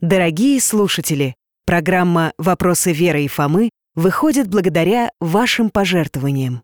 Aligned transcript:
Дорогие 0.00 0.60
слушатели, 0.62 1.34
программа 1.66 2.32
«Вопросы 2.38 2.90
Веры 2.90 3.24
и 3.24 3.28
Фомы» 3.28 3.68
выходит 3.94 4.48
благодаря 4.48 5.10
вашим 5.20 5.68
пожертвованиям. 5.68 6.62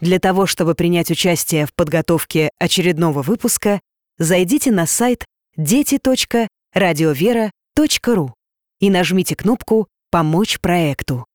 Для 0.00 0.18
того, 0.18 0.46
чтобы 0.46 0.74
принять 0.74 1.08
участие 1.08 1.66
в 1.66 1.74
подготовке 1.74 2.50
очередного 2.58 3.22
выпуска, 3.22 3.80
зайдите 4.18 4.72
на 4.72 4.86
сайт 4.86 5.24
дети.радиовера.ру 5.56 8.34
и 8.80 8.90
нажмите 8.90 9.36
кнопку 9.36 9.86
«Помочь 10.10 10.58
проекту». 10.58 11.26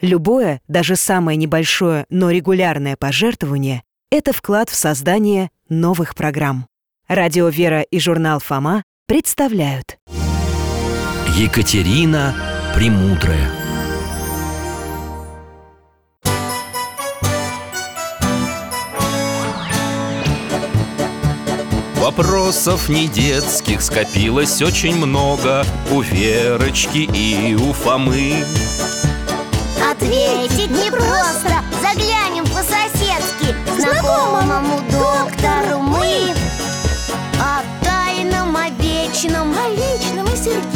Любое, 0.00 0.62
даже 0.66 0.96
самое 0.96 1.36
небольшое, 1.36 2.06
но 2.08 2.30
регулярное 2.30 2.96
пожертвование– 2.96 3.82
это 4.10 4.32
вклад 4.32 4.70
в 4.70 4.74
создание 4.74 5.50
новых 5.68 6.14
программ. 6.14 6.66
Радио 7.06 7.48
«Вера» 7.48 7.82
и 7.82 7.98
журнал 7.98 8.40
«Фома» 8.40 8.82
представляют 9.06 9.98
Екатерина 11.36 12.34
Премудрая. 12.74 13.50
Вопросов 21.96 22.88
не 22.88 23.06
детских 23.06 23.82
скопилось 23.82 24.62
очень 24.62 24.96
много 24.96 25.66
У 25.90 26.00
Верочки 26.00 27.06
и 27.12 27.54
у 27.54 27.74
Фомы. 27.74 28.42
Ответить 29.90 30.70
непросто 30.70 31.60
Заглянем 31.82 32.44
по-соседски 32.46 33.54
Знакомому 33.78 34.80
доктору 34.90 35.80
мы 35.80 36.32
О 37.38 37.84
тайном, 37.84 38.56
о 38.56 38.70
вечном 38.70 39.52
О 39.52 39.68
личном 39.68 40.26
и 40.32 40.36
сердечном 40.36 40.75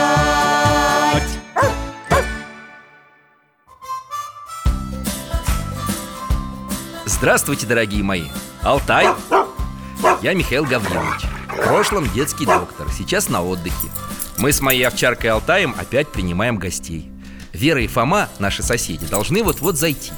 Здравствуйте, 7.21 7.67
дорогие 7.67 8.01
мои! 8.01 8.23
Алтай! 8.63 9.05
Я 10.23 10.33
Михаил 10.33 10.65
Гаврилович. 10.65 11.21
В 11.49 11.67
прошлом 11.67 12.09
детский 12.13 12.47
доктор, 12.47 12.87
сейчас 12.91 13.29
на 13.29 13.43
отдыхе. 13.43 13.89
Мы 14.39 14.51
с 14.51 14.59
моей 14.59 14.81
овчаркой 14.87 15.29
Алтаем 15.29 15.75
опять 15.77 16.07
принимаем 16.07 16.57
гостей. 16.57 17.11
Вера 17.53 17.79
и 17.79 17.85
Фома, 17.85 18.27
наши 18.39 18.63
соседи, 18.63 19.05
должны 19.05 19.43
вот-вот 19.43 19.77
зайти. 19.77 20.11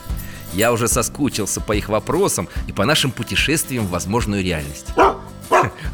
Я 0.54 0.72
уже 0.72 0.88
соскучился 0.88 1.60
по 1.60 1.74
их 1.74 1.90
вопросам 1.90 2.48
и 2.68 2.72
по 2.72 2.86
нашим 2.86 3.12
путешествиям 3.12 3.86
в 3.86 3.90
возможную 3.90 4.42
реальность. 4.42 4.88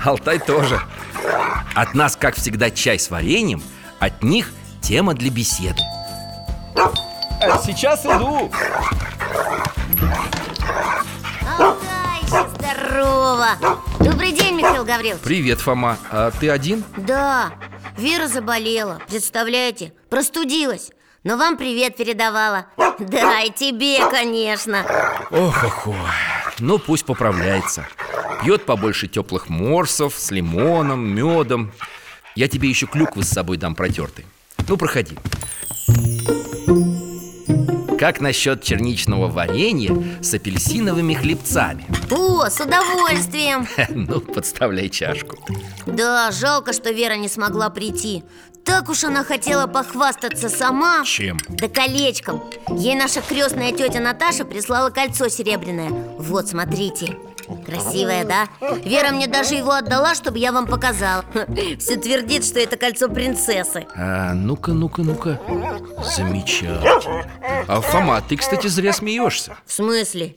Алтай 0.05 0.37
тоже. 0.37 0.79
От 1.73 1.95
нас, 1.95 2.17
как 2.17 2.35
всегда, 2.35 2.69
чай 2.69 2.99
с 2.99 3.09
вареньем 3.09 3.63
От 3.99 4.21
них 4.21 4.51
тема 4.79 5.15
для 5.15 5.31
беседы. 5.31 5.81
Сейчас 7.65 8.05
иду 8.05 8.51
здорово! 12.99 13.47
Добрый 13.99 14.31
день, 14.31 14.55
Михаил 14.55 14.83
Гаврилович. 14.83 15.21
Привет, 15.23 15.61
Фома, 15.61 15.97
а 16.11 16.31
ты 16.31 16.49
один? 16.49 16.83
Да, 16.97 17.53
Вера 17.97 18.27
заболела, 18.27 19.01
представляете? 19.09 19.93
Простудилась. 20.09 20.91
Но 21.23 21.37
вам 21.37 21.57
привет 21.57 21.97
передавала. 21.97 22.67
Да, 22.99 23.41
и 23.41 23.51
тебе, 23.51 23.99
конечно. 24.09 24.85
Ох, 25.31 25.63
ох, 25.63 25.87
ох. 25.87 25.95
Ну, 26.59 26.79
пусть 26.79 27.05
поправляется. 27.05 27.87
Пьет 28.41 28.65
побольше 28.65 29.07
теплых 29.07 29.49
морсов 29.49 30.15
с 30.17 30.31
лимоном, 30.31 31.01
медом. 31.13 31.71
Я 32.35 32.47
тебе 32.47 32.69
еще 32.69 32.85
клюквы 32.85 33.23
с 33.23 33.29
собой 33.29 33.57
дам 33.57 33.75
протертой 33.75 34.25
Ну, 34.67 34.77
проходи 34.77 35.17
Как 37.99 38.21
насчет 38.21 38.63
черничного 38.63 39.27
варенья 39.27 39.93
с 40.21 40.33
апельсиновыми 40.33 41.15
хлебцами? 41.15 41.85
О, 42.09 42.49
с 42.49 42.61
удовольствием. 42.61 43.67
Ну, 43.89 44.21
подставляй 44.21 44.87
чашку. 44.87 45.37
Да, 45.85 46.31
жалко, 46.31 46.71
что 46.71 46.91
Вера 46.91 47.15
не 47.15 47.27
смогла 47.27 47.69
прийти. 47.69 48.23
Так 48.63 48.87
уж 48.87 49.03
она 49.03 49.25
хотела 49.25 49.67
похвастаться 49.67 50.47
сама. 50.47 51.03
Чем? 51.03 51.37
Да 51.49 51.67
колечком. 51.67 52.41
Ей 52.69 52.95
наша 52.95 53.19
крестная 53.19 53.73
тетя 53.73 53.99
Наташа 53.99 54.45
прислала 54.45 54.91
кольцо 54.91 55.27
серебряное. 55.27 55.89
Вот, 56.17 56.47
смотрите 56.47 57.17
Красивое, 57.65 58.25
да? 58.25 58.47
Вера 58.83 59.11
мне 59.11 59.27
даже 59.27 59.55
его 59.55 59.71
отдала, 59.71 60.15
чтобы 60.15 60.37
я 60.39 60.51
вам 60.51 60.67
показал 60.67 61.23
Все 61.79 61.97
твердит, 61.97 62.45
что 62.45 62.59
это 62.59 62.77
кольцо 62.77 63.09
принцессы. 63.09 63.87
А, 63.95 64.33
ну-ка, 64.33 64.71
ну-ка, 64.71 65.01
ну-ка. 65.01 65.39
Замечательно. 66.03 67.25
А, 67.67 67.81
Фома, 67.81 68.21
ты, 68.21 68.37
кстати, 68.37 68.67
зря 68.67 68.93
смеешься. 68.93 69.55
В 69.65 69.71
смысле? 69.73 70.35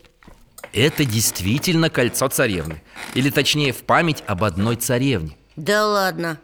Это 0.72 1.04
действительно 1.04 1.90
кольцо 1.90 2.28
царевны. 2.28 2.82
Или 3.14 3.30
точнее, 3.30 3.72
в 3.72 3.82
память 3.82 4.22
об 4.26 4.44
одной 4.44 4.76
царевне. 4.76 5.36
Да 5.56 5.86
ладно. 5.86 6.38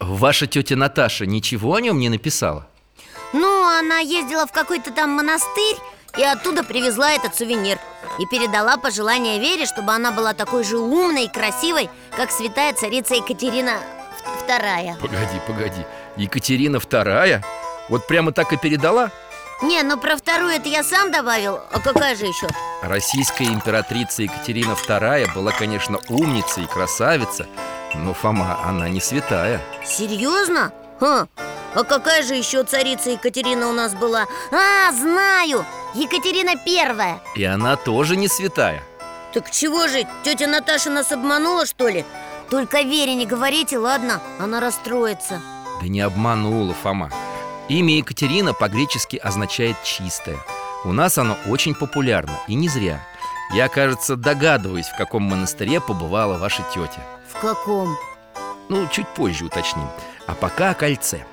Ваша 0.00 0.46
тетя 0.46 0.76
Наташа 0.76 1.26
ничего 1.26 1.74
о 1.74 1.80
нем 1.80 1.98
не 1.98 2.08
написала? 2.08 2.66
Ну, 3.32 3.64
она 3.78 3.98
ездила 3.98 4.46
в 4.46 4.52
какой-то 4.52 4.90
там 4.90 5.10
монастырь 5.10 5.76
И 6.16 6.22
оттуда 6.22 6.64
привезла 6.64 7.12
этот 7.12 7.34
сувенир 7.36 7.78
И 8.18 8.26
передала 8.26 8.76
пожелание 8.76 9.38
Вере, 9.38 9.66
чтобы 9.66 9.92
она 9.92 10.12
была 10.12 10.34
такой 10.34 10.64
же 10.64 10.78
умной 10.78 11.24
и 11.24 11.32
красивой 11.32 11.90
Как 12.16 12.30
святая 12.30 12.72
царица 12.74 13.14
Екатерина 13.14 13.74
Вторая 14.42 14.96
Погоди, 15.00 15.40
погоди 15.46 15.86
Екатерина 16.16 16.80
вторая? 16.80 17.44
Вот 17.88 18.06
прямо 18.06 18.32
так 18.32 18.52
и 18.52 18.56
передала? 18.56 19.10
Не, 19.62 19.82
ну 19.82 19.98
про 19.98 20.16
вторую 20.16 20.50
это 20.50 20.68
я 20.68 20.82
сам 20.84 21.10
добавил 21.10 21.60
А 21.72 21.80
какая 21.80 22.14
же 22.16 22.26
еще? 22.26 22.46
Российская 22.82 23.46
императрица 23.46 24.22
Екатерина 24.22 24.74
вторая 24.74 25.26
была, 25.34 25.52
конечно, 25.52 25.98
умница 26.08 26.60
и 26.60 26.66
красавица 26.66 27.46
Но, 27.94 28.14
Фома, 28.14 28.58
она 28.64 28.88
не 28.88 29.00
святая 29.00 29.60
Серьезно? 29.84 30.72
Ха. 31.00 31.28
А 31.74 31.84
какая 31.84 32.22
же 32.22 32.34
еще 32.34 32.62
царица 32.64 33.10
Екатерина 33.10 33.68
у 33.68 33.72
нас 33.72 33.94
была? 33.94 34.26
А, 34.50 34.90
знаю! 34.92 35.64
Екатерина 35.94 36.52
Первая 36.64 37.20
И 37.34 37.44
она 37.44 37.76
тоже 37.76 38.16
не 38.16 38.28
святая 38.28 38.82
Так 39.32 39.50
чего 39.50 39.86
же, 39.88 40.06
тетя 40.22 40.46
Наташа 40.46 40.90
нас 40.90 41.12
обманула, 41.12 41.66
что 41.66 41.88
ли? 41.88 42.04
Только 42.50 42.82
Вере 42.82 43.14
не 43.14 43.26
говорите, 43.26 43.78
ладно? 43.78 44.20
Она 44.38 44.60
расстроится 44.60 45.40
Да 45.80 45.88
не 45.88 46.00
обманула, 46.00 46.74
Фома 46.74 47.10
Имя 47.68 47.96
Екатерина 47.96 48.54
по-гречески 48.54 49.16
означает 49.16 49.76
«чистая» 49.84 50.38
У 50.84 50.92
нас 50.92 51.18
оно 51.18 51.36
очень 51.48 51.74
популярно, 51.74 52.38
и 52.46 52.54
не 52.54 52.68
зря 52.68 53.04
Я, 53.54 53.68
кажется, 53.68 54.16
догадываюсь, 54.16 54.86
в 54.86 54.96
каком 54.96 55.24
монастыре 55.24 55.80
побывала 55.80 56.38
ваша 56.38 56.62
тетя 56.72 57.02
В 57.30 57.40
каком? 57.40 57.96
Ну, 58.68 58.86
чуть 58.88 59.08
позже 59.08 59.44
уточним 59.44 59.88
А 60.26 60.34
пока 60.34 60.70
о 60.70 60.74
кольце 60.74 61.24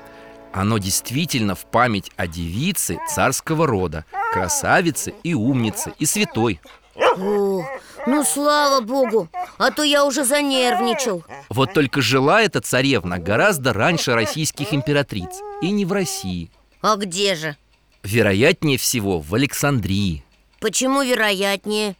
Оно 0.55 0.77
действительно 0.77 1.53
в 1.53 1.65
память 1.65 2.11
о 2.15 2.27
девице 2.27 2.97
царского 3.09 3.67
рода 3.67 4.05
Красавице 4.31 5.13
и 5.21 5.33
умнице, 5.33 5.93
и 5.99 6.05
святой. 6.05 6.61
О, 6.95 7.65
ну 8.07 8.23
слава 8.23 8.79
богу, 8.79 9.27
а 9.57 9.71
то 9.71 9.83
я 9.83 10.05
уже 10.05 10.23
занервничал. 10.23 11.25
Вот 11.49 11.73
только 11.73 12.01
жила 12.01 12.41
эта 12.41 12.61
царевна 12.61 13.19
гораздо 13.19 13.73
раньше 13.73 14.13
российских 14.13 14.73
императриц 14.73 15.41
И 15.61 15.71
не 15.71 15.83
в 15.83 15.91
России. 15.91 16.49
А 16.81 16.95
где 16.95 17.35
же? 17.35 17.57
Вероятнее 18.03 18.77
всего 18.77 19.19
в 19.19 19.35
Александрии. 19.35 20.23
Почему 20.61 21.01
вероятнее? 21.01 21.97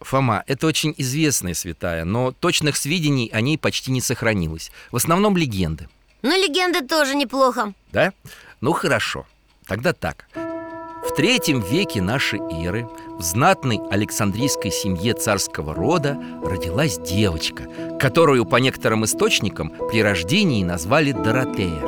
Фома, 0.00 0.44
это 0.46 0.66
очень 0.66 0.94
известная 0.96 1.52
святая, 1.52 2.06
но 2.06 2.32
точных 2.32 2.78
сведений 2.78 3.28
о 3.34 3.42
ней 3.42 3.58
почти 3.58 3.90
не 3.90 4.00
сохранилось. 4.00 4.72
В 4.90 4.96
основном 4.96 5.36
легенды 5.36 5.88
Ну, 6.22 6.30
легенды 6.30 6.86
тоже 6.86 7.16
неплохо. 7.16 7.74
Да? 7.92 8.12
Ну 8.60 8.72
хорошо, 8.72 9.26
тогда 9.66 9.92
так. 9.92 10.26
В 10.34 11.14
третьем 11.16 11.60
веке 11.60 12.00
нашей 12.00 12.38
эры 12.64 12.88
в 13.18 13.22
знатной 13.22 13.80
Александрийской 13.90 14.70
семье 14.70 15.14
царского 15.14 15.74
рода 15.74 16.16
родилась 16.44 16.96
девочка 16.98 17.64
Которую 17.98 18.46
по 18.46 18.56
некоторым 18.56 19.04
источникам 19.04 19.72
при 19.90 20.02
рождении 20.02 20.64
назвали 20.64 21.12
Доротея. 21.12 21.80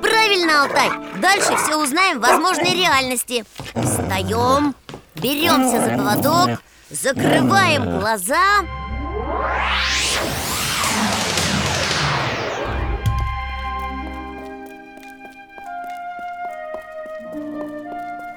Правильно 0.00 0.62
Алтай, 0.62 0.90
дальше 1.20 1.56
все 1.56 1.76
узнаем 1.76 2.18
в 2.18 2.22
возможной 2.22 2.74
реальности. 2.74 3.44
Встаем, 3.74 4.74
беремся 5.14 5.84
за 5.84 5.96
поводок, 5.98 6.62
закрываем 6.90 7.98
глаза 7.98 8.64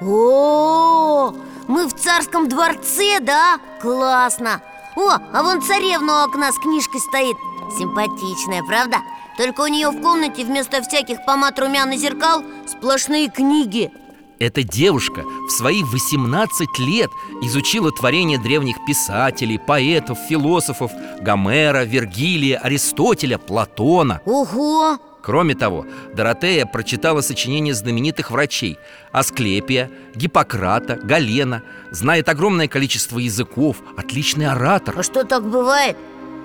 О, 0.00 1.34
мы 1.68 1.86
в 1.86 1.94
царском 1.94 2.48
дворце, 2.48 3.20
да? 3.20 3.58
Классно! 3.82 4.62
О, 4.96 5.10
а 5.32 5.42
вон 5.42 5.62
царевна 5.62 6.22
у 6.22 6.28
окна 6.28 6.52
с 6.52 6.58
книжкой 6.58 7.00
стоит 7.00 7.36
Симпатичная, 7.78 8.62
правда? 8.64 8.96
Только 9.36 9.60
у 9.60 9.66
нее 9.66 9.90
в 9.90 10.00
комнате 10.00 10.44
вместо 10.44 10.82
всяких 10.82 11.24
помад, 11.24 11.58
румян 11.58 11.92
и 11.92 11.96
зеркал 11.96 12.42
сплошные 12.66 13.28
книги 13.28 13.92
Эта 14.38 14.62
девушка 14.62 15.22
в 15.22 15.50
свои 15.50 15.82
18 15.84 16.78
лет 16.78 17.10
изучила 17.42 17.92
творения 17.92 18.38
древних 18.38 18.84
писателей, 18.84 19.58
поэтов, 19.58 20.18
философов 20.28 20.90
Гомера, 21.20 21.84
Вергилия, 21.84 22.58
Аристотеля, 22.58 23.38
Платона 23.38 24.20
Ого! 24.24 24.98
Кроме 25.22 25.54
того, 25.54 25.86
Доротея 26.14 26.66
прочитала 26.66 27.20
сочинения 27.20 27.74
знаменитых 27.74 28.30
врачей 28.30 28.78
Асклепия, 29.12 29.90
Гиппократа, 30.14 30.96
Галена. 30.96 31.62
Знает 31.90 32.28
огромное 32.28 32.68
количество 32.68 33.18
языков, 33.18 33.76
отличный 33.96 34.46
оратор. 34.46 34.98
А 34.98 35.02
что 35.02 35.24
так 35.24 35.44
бывает? 35.44 35.96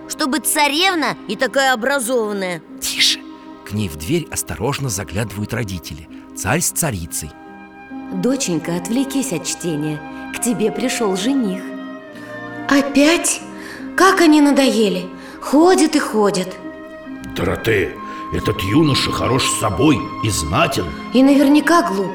Чтобы 0.09 0.39
царевна 0.39 1.17
и 1.27 1.35
такая 1.35 1.73
образованная? 1.73 2.61
Тише! 2.81 3.19
К 3.65 3.71
ней 3.71 3.89
в 3.89 3.95
дверь 3.95 4.27
осторожно 4.29 4.89
заглядывают 4.89 5.53
родители. 5.53 6.07
Царь 6.35 6.61
с 6.61 6.69
царицей. 6.69 7.31
Доченька, 8.13 8.75
отвлекись 8.75 9.33
от 9.33 9.45
чтения. 9.45 9.99
К 10.35 10.39
тебе 10.41 10.71
пришел 10.71 11.15
жених. 11.15 11.63
Опять? 12.69 13.41
Как 13.97 14.21
они 14.21 14.41
надоели. 14.41 15.05
Ходят 15.41 15.95
и 15.95 15.99
ходят. 15.99 16.49
Доротея, 17.35 17.91
этот 18.33 18.61
юноша 18.61 19.11
хорош 19.11 19.49
собой 19.59 19.99
и 20.23 20.29
знатен. 20.29 20.85
И 21.13 21.23
наверняка 21.23 21.83
глуп 21.83 22.13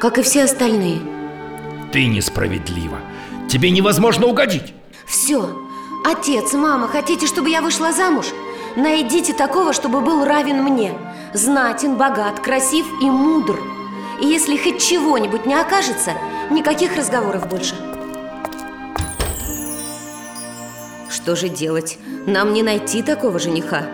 Как 0.00 0.18
и 0.18 0.22
все 0.22 0.44
остальные. 0.44 1.00
Ты 1.92 2.06
несправедлива. 2.06 2.98
Тебе 3.48 3.70
невозможно 3.70 4.26
угодить. 4.26 4.74
Все, 5.06 5.48
отец, 6.04 6.52
мама, 6.54 6.88
хотите, 6.88 7.26
чтобы 7.26 7.50
я 7.50 7.62
вышла 7.62 7.92
замуж? 7.92 8.26
Найдите 8.76 9.32
такого, 9.32 9.72
чтобы 9.72 10.00
был 10.00 10.24
равен 10.24 10.62
мне. 10.62 10.92
Знатен, 11.32 11.96
богат, 11.96 12.40
красив 12.40 12.86
и 13.00 13.04
мудр. 13.04 13.60
И 14.20 14.26
если 14.26 14.56
хоть 14.56 14.82
чего-нибудь 14.82 15.46
не 15.46 15.54
окажется 15.54 16.12
Никаких 16.50 16.96
разговоров 16.96 17.48
больше. 17.48 17.74
Что 21.08 21.34
же 21.34 21.48
делать? 21.48 21.98
Нам 22.26 22.52
не 22.52 22.62
найти 22.62 23.02
такого 23.02 23.38
жениха 23.38 23.86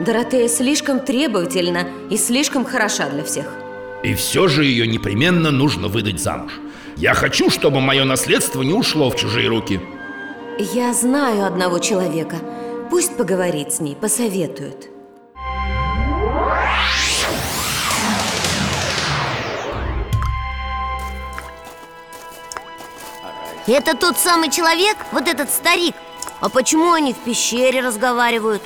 Доротея 0.00 0.48
слишком 0.48 1.00
требовательна 1.00 1.88
и 2.08 2.16
слишком 2.16 2.64
хороша 2.64 3.08
для 3.08 3.24
всех. 3.24 3.46
И 4.04 4.14
все 4.14 4.46
же 4.46 4.64
ее 4.64 4.86
непременно 4.86 5.50
нужно 5.50 5.88
выдать 5.88 6.20
замуж. 6.20 6.52
Я 6.96 7.14
хочу, 7.14 7.50
чтобы 7.50 7.80
мое 7.80 8.04
наследство 8.04 8.62
не 8.62 8.72
ушло 8.72 9.10
в 9.10 9.16
чужие 9.16 9.48
руки. 9.48 9.80
Я 10.58 10.92
знаю 10.92 11.44
одного 11.44 11.80
человека. 11.80 12.36
Пусть 12.90 13.16
поговорит 13.16 13.72
с 13.72 13.80
ней, 13.80 13.96
посоветует. 13.96 14.88
Это 23.66 23.94
тот 23.94 24.16
самый 24.16 24.50
человек, 24.50 24.96
вот 25.12 25.28
этот 25.28 25.50
старик. 25.50 25.94
А 26.40 26.48
почему 26.48 26.92
они 26.92 27.12
в 27.12 27.18
пещере 27.18 27.80
разговаривают? 27.80 28.62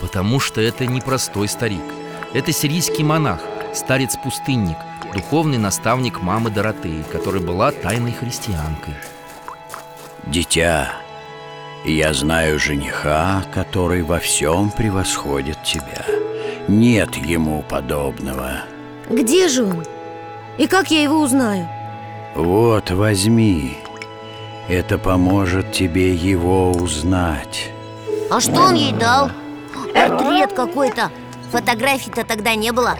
Потому 0.00 0.40
что 0.40 0.60
это 0.60 0.86
не 0.86 1.00
простой 1.00 1.48
старик 1.48 1.82
Это 2.34 2.52
сирийский 2.52 3.02
монах, 3.02 3.40
старец-пустынник 3.74 4.76
Духовный 5.14 5.58
наставник 5.58 6.20
мамы 6.20 6.50
Доротеи 6.50 7.04
Которая 7.10 7.42
была 7.42 7.72
тайной 7.72 8.12
христианкой 8.12 8.94
Дитя, 10.26 10.92
я 11.84 12.12
знаю 12.12 12.58
жениха, 12.58 13.44
который 13.54 14.02
во 14.02 14.18
всем 14.18 14.70
превосходит 14.70 15.62
тебя 15.62 16.04
Нет 16.68 17.14
ему 17.16 17.62
подобного 17.62 18.64
Где 19.08 19.48
же 19.48 19.64
он? 19.64 19.84
И 20.58 20.66
как 20.66 20.90
я 20.90 21.02
его 21.02 21.20
узнаю? 21.20 21.68
Вот, 22.34 22.90
возьми 22.90 23.78
Это 24.68 24.98
поможет 24.98 25.72
тебе 25.72 26.14
его 26.14 26.72
узнать 26.72 27.70
А 28.30 28.40
что 28.40 28.60
он 28.60 28.74
ей 28.74 28.92
дал? 28.92 29.30
Портрет 29.96 30.52
какой-то 30.52 31.10
Фотографий-то 31.50 32.24
тогда 32.24 32.54
не 32.54 32.70
было 32.70 32.96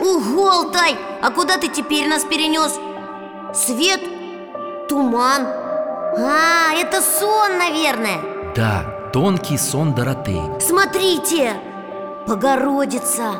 Ого, 0.00 0.50
Алтай! 0.50 0.96
А 1.22 1.30
куда 1.30 1.56
ты 1.58 1.68
теперь 1.68 2.08
нас 2.08 2.24
перенес? 2.24 2.78
Свет? 3.54 4.00
Туман? 4.88 5.46
А, 5.46 6.74
это 6.74 7.00
сон, 7.00 7.58
наверное 7.58 8.18
Да, 8.56 8.84
тонкий 9.12 9.56
сон 9.56 9.94
Доротеи 9.94 10.60
Смотрите! 10.60 11.54
Богородица 12.26 13.34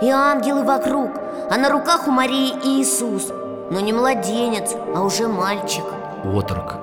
И 0.00 0.08
ангелы 0.08 0.62
вокруг 0.62 1.23
А 1.50 1.58
на 1.58 1.68
руках 1.68 2.08
у 2.08 2.10
Марии 2.10 2.54
Иисус 2.64 3.28
Но 3.70 3.80
не 3.80 3.92
младенец, 3.92 4.74
а 4.94 5.02
уже 5.02 5.28
мальчик 5.28 5.84
Отрок 6.24 6.76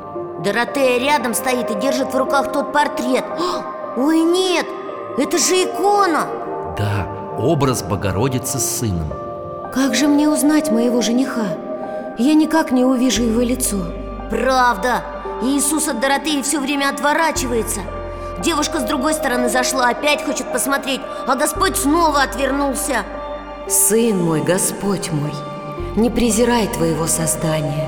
Доротея 0.44 1.00
рядом 1.00 1.34
стоит 1.34 1.72
и 1.72 1.76
держит 1.76 2.14
в 2.14 2.18
руках 2.18 2.52
тот 2.52 2.72
портрет 2.72 3.26
Ой, 3.98 4.22
нет! 4.22 4.66
Это 5.18 5.38
же 5.38 5.56
икона! 5.64 6.28
Да, 6.78 7.08
образ 7.38 7.84
Богородицы 7.84 8.60
с 8.60 8.80
сыном 8.80 9.12
Как 9.74 9.96
же 9.96 10.08
мне 10.08 10.30
узнать 10.30 10.72
моего 10.72 11.02
жениха? 11.02 11.48
Я 12.18 12.34
никак 12.34 12.72
не 12.72 12.86
увижу 12.86 13.24
его 13.24 13.42
лицо 13.42 13.78
Правда! 14.30 15.02
Иисус 15.42 15.88
от 15.88 16.00
Доротеи 16.00 16.44
все 16.44 16.60
время 16.60 16.90
отворачивается 16.90 17.82
Девушка 18.40 18.80
с 18.80 18.84
другой 18.84 19.14
стороны 19.14 19.50
зашла, 19.50 19.90
опять 19.90 20.24
хочет 20.24 20.52
посмотреть 20.52 21.02
А 21.28 21.36
Господь 21.36 21.78
снова 21.78 22.22
отвернулся 22.22 23.04
Сын 23.68 24.22
мой, 24.22 24.42
Господь 24.42 25.12
мой, 25.12 25.34
не 25.96 26.10
презирай 26.10 26.68
твоего 26.68 27.08
создания. 27.08 27.88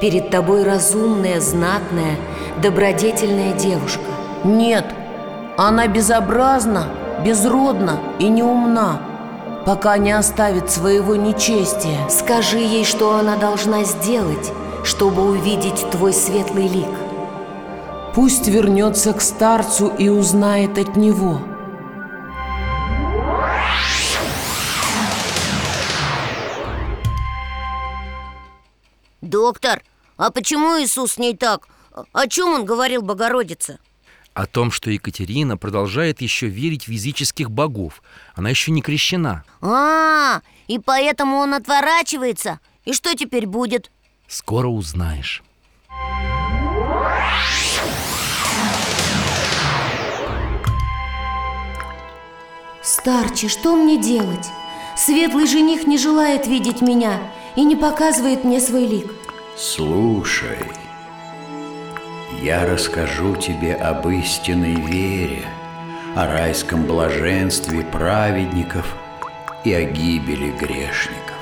Перед 0.00 0.30
тобой 0.30 0.62
разумная, 0.62 1.40
знатная, 1.40 2.16
добродетельная 2.62 3.52
девушка. 3.54 4.10
Нет, 4.44 4.84
она 5.56 5.88
безобразна, 5.88 6.86
безродна 7.24 7.98
и 8.18 8.28
неумна 8.28 9.00
Пока 9.68 9.98
не 9.98 10.12
оставит 10.12 10.70
своего 10.70 11.14
нечестия. 11.14 12.08
Скажи 12.08 12.56
ей, 12.56 12.86
что 12.86 13.16
она 13.16 13.36
должна 13.36 13.84
сделать, 13.84 14.50
чтобы 14.82 15.28
увидеть 15.28 15.90
твой 15.90 16.14
светлый 16.14 16.68
лик. 16.68 16.88
Пусть 18.14 18.48
вернется 18.48 19.12
к 19.12 19.20
старцу 19.20 19.88
и 19.88 20.08
узнает 20.08 20.78
от 20.78 20.96
него 20.96 21.40
Доктор, 29.28 29.82
а 30.16 30.30
почему 30.30 30.80
Иисус 30.82 31.18
не 31.18 31.36
так? 31.36 31.68
О 32.12 32.26
чем 32.28 32.48
он 32.48 32.64
говорил 32.64 33.02
Богородице? 33.02 33.78
О 34.32 34.46
том, 34.46 34.70
что 34.70 34.90
Екатерина 34.90 35.58
продолжает 35.58 36.22
еще 36.22 36.46
верить 36.46 36.86
в 36.86 36.90
языческих 36.90 37.50
богов 37.50 38.02
Она 38.34 38.50
еще 38.50 38.70
не 38.70 38.80
крещена 38.80 39.44
А, 39.60 40.40
и 40.68 40.78
поэтому 40.78 41.36
он 41.38 41.54
отворачивается 41.54 42.60
И 42.84 42.94
что 42.94 43.14
теперь 43.14 43.46
будет? 43.46 43.90
Скоро 44.28 44.68
узнаешь 44.68 45.42
Старче, 52.82 53.48
что 53.48 53.76
мне 53.76 54.00
делать? 54.00 54.46
Светлый 54.96 55.46
жених 55.46 55.86
не 55.86 55.98
желает 55.98 56.46
видеть 56.46 56.80
меня 56.80 57.20
И 57.58 57.64
не 57.64 57.74
показывает 57.74 58.44
мне 58.44 58.60
свой 58.60 58.86
лик 58.86 59.12
Слушай, 59.56 60.60
я 62.40 62.64
расскажу 62.64 63.34
тебе 63.34 63.74
об 63.74 64.06
истинной 64.06 64.76
вере, 64.76 65.42
о 66.14 66.28
райском 66.28 66.84
блаженстве 66.84 67.82
праведников 67.82 68.94
и 69.64 69.72
о 69.72 69.82
гибели 69.82 70.52
грешников. 70.52 71.34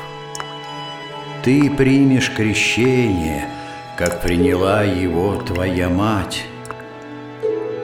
Ты 1.44 1.70
примешь 1.70 2.32
крещение, 2.34 3.50
как 3.98 4.22
приняла 4.22 4.84
его 4.84 5.36
твоя 5.42 5.90
мать, 5.90 6.46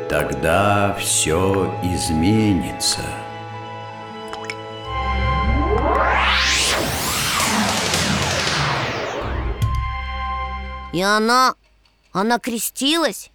тогда 0.09 0.97
все 0.99 1.71
изменится. 1.83 3.03
И 10.93 11.01
она... 11.01 11.55
она 12.13 12.39
крестилась? 12.39 13.31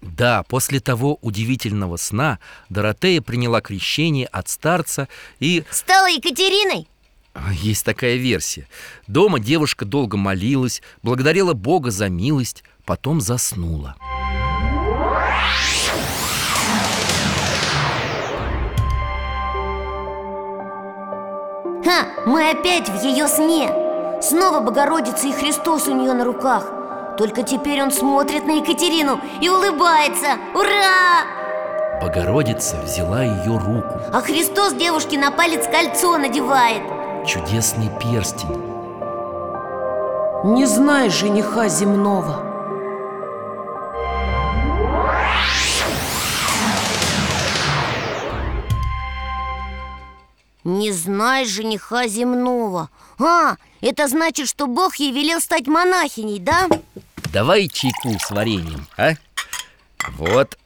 Да, 0.00 0.42
после 0.44 0.80
того 0.80 1.18
удивительного 1.22 1.96
сна 1.96 2.38
Доротея 2.68 3.20
приняла 3.20 3.60
крещение 3.60 4.26
от 4.26 4.48
старца 4.48 5.08
и... 5.38 5.64
Стала 5.70 6.08
Екатериной? 6.08 6.88
Есть 7.52 7.84
такая 7.84 8.16
версия. 8.16 8.66
Дома 9.06 9.38
девушка 9.38 9.84
долго 9.84 10.16
молилась, 10.16 10.82
благодарила 11.02 11.54
Бога 11.54 11.90
за 11.90 12.08
милость, 12.08 12.64
потом 12.84 13.20
заснула. 13.20 13.94
Ха, 21.84 22.06
мы 22.26 22.50
опять 22.50 22.88
в 22.88 23.02
ее 23.04 23.28
сне 23.28 23.70
Снова 24.22 24.60
Богородица 24.60 25.26
и 25.28 25.32
Христос 25.32 25.88
у 25.88 25.94
нее 25.94 26.12
на 26.12 26.24
руках 26.24 26.81
Только 27.16 27.42
теперь 27.42 27.82
он 27.82 27.90
смотрит 27.90 28.46
на 28.46 28.52
Екатерину 28.52 29.20
и 29.40 29.48
улыбается. 29.48 30.38
Ура! 30.54 31.24
Богородица 32.00 32.76
взяла 32.82 33.22
ее 33.22 33.56
руку. 33.58 34.00
А 34.12 34.20
Христос 34.20 34.74
девушке 34.74 35.18
на 35.18 35.30
палец 35.30 35.66
кольцо 35.66 36.18
надевает. 36.18 36.82
Чудесный 37.26 37.90
перстень. 38.00 38.62
Не 40.44 40.66
знай 40.66 41.10
жениха 41.10 41.68
земного 41.68 42.51
Не 50.64 50.92
знай 50.92 51.44
жениха 51.44 52.06
земного 52.06 52.88
А, 53.18 53.56
это 53.80 54.06
значит, 54.08 54.48
что 54.48 54.66
Бог 54.66 54.96
ей 54.96 55.12
велел 55.12 55.40
стать 55.40 55.66
монахиней, 55.66 56.38
да? 56.38 56.68
Давай 57.32 57.68
чайку 57.68 58.16
с 58.20 58.30
вареньем, 58.30 58.86
а? 58.96 59.12
Вот 60.18 60.58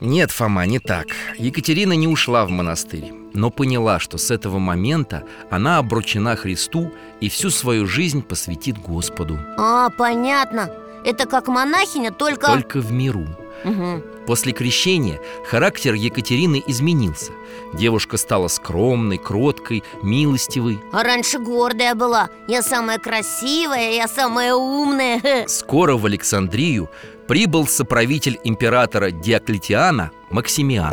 Нет, 0.00 0.30
Фома, 0.30 0.66
не 0.66 0.78
так 0.78 1.06
Екатерина 1.38 1.94
не 1.94 2.06
ушла 2.08 2.44
в 2.46 2.50
монастырь 2.50 3.12
Но 3.34 3.50
поняла, 3.50 3.98
что 3.98 4.18
с 4.18 4.30
этого 4.30 4.58
момента 4.58 5.24
Она 5.50 5.78
обручена 5.78 6.36
Христу 6.36 6.92
И 7.20 7.28
всю 7.28 7.50
свою 7.50 7.86
жизнь 7.86 8.22
посвятит 8.22 8.78
Господу 8.78 9.38
А, 9.58 9.90
понятно 9.90 10.70
Это 11.04 11.26
как 11.26 11.48
монахиня, 11.48 12.12
только... 12.12 12.46
Только 12.46 12.80
в 12.80 12.92
миру 12.92 13.26
Угу. 13.64 14.02
После 14.26 14.52
крещения 14.52 15.20
характер 15.44 15.94
Екатерины 15.94 16.62
изменился. 16.66 17.30
Девушка 17.72 18.16
стала 18.16 18.48
скромной, 18.48 19.18
кроткой, 19.18 19.84
милостивой. 20.02 20.80
А 20.92 21.04
раньше 21.04 21.38
гордая 21.38 21.94
была. 21.94 22.28
Я 22.48 22.62
самая 22.62 22.98
красивая, 22.98 23.92
я 23.92 24.08
самая 24.08 24.54
умная. 24.54 25.44
Скоро 25.46 25.96
в 25.96 26.06
Александрию 26.06 26.90
прибыл 27.28 27.66
соправитель 27.68 28.40
императора 28.42 29.12
Диоклетиана 29.12 30.10
Максимиан. 30.30 30.92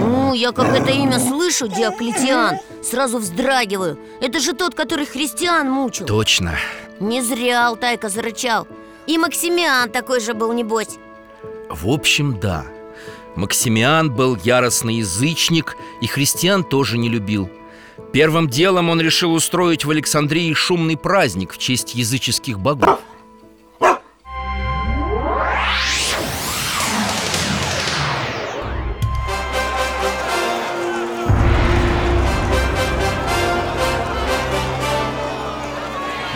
Ну, 0.00 0.32
я 0.32 0.52
как 0.52 0.68
это 0.68 0.90
имя 0.92 1.18
слышу, 1.18 1.66
Диоклетиан 1.66 2.58
Сразу 2.82 3.18
вздрагиваю. 3.18 3.98
Это 4.20 4.38
же 4.38 4.54
тот, 4.54 4.74
который 4.74 5.04
христиан 5.04 5.68
мучил. 5.68 6.06
Точно. 6.06 6.54
Не 7.00 7.22
зря 7.22 7.66
Алтайка 7.66 8.08
зарычал. 8.08 8.66
И 9.06 9.18
Максимиан 9.18 9.90
такой 9.90 10.20
же 10.20 10.34
был, 10.34 10.52
небось 10.52 10.98
В 11.70 11.88
общем, 11.88 12.38
да. 12.40 12.64
Максимиан 13.36 14.10
был 14.10 14.36
яростный 14.42 14.96
язычник 14.96 15.76
И 16.00 16.06
христиан 16.06 16.64
тоже 16.64 16.98
не 16.98 17.08
любил. 17.08 17.48
Первым 18.12 18.48
делом 18.48 18.90
он 18.90 19.00
решил 19.00 19.32
устроить 19.32 19.84
в 19.84 19.90
Александрии 19.90 20.52
шумный 20.52 20.96
праздник 20.96 21.52
в 21.52 21.58
честь 21.58 21.94
языческих 21.94 22.58
богов. 22.58 22.98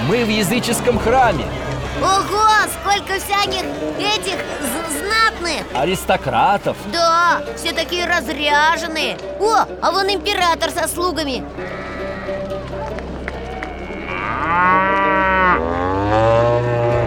Мы 0.08 0.24
в 0.24 0.28
языческом 0.28 0.98
храме. 0.98 1.46
Ого, 2.02 2.48
сколько 2.80 3.18
всяких 3.18 3.62
этих 3.98 4.34
з- 4.36 5.00
знатных 5.44 5.66
Аристократов. 5.74 6.76
Да, 6.92 7.42
все 7.56 7.72
такие 7.72 8.06
разряженные. 8.06 9.18
О, 9.40 9.64
а 9.80 9.92
вон 9.92 10.08
император 10.08 10.70
со 10.70 10.88
слугами. 10.88 11.44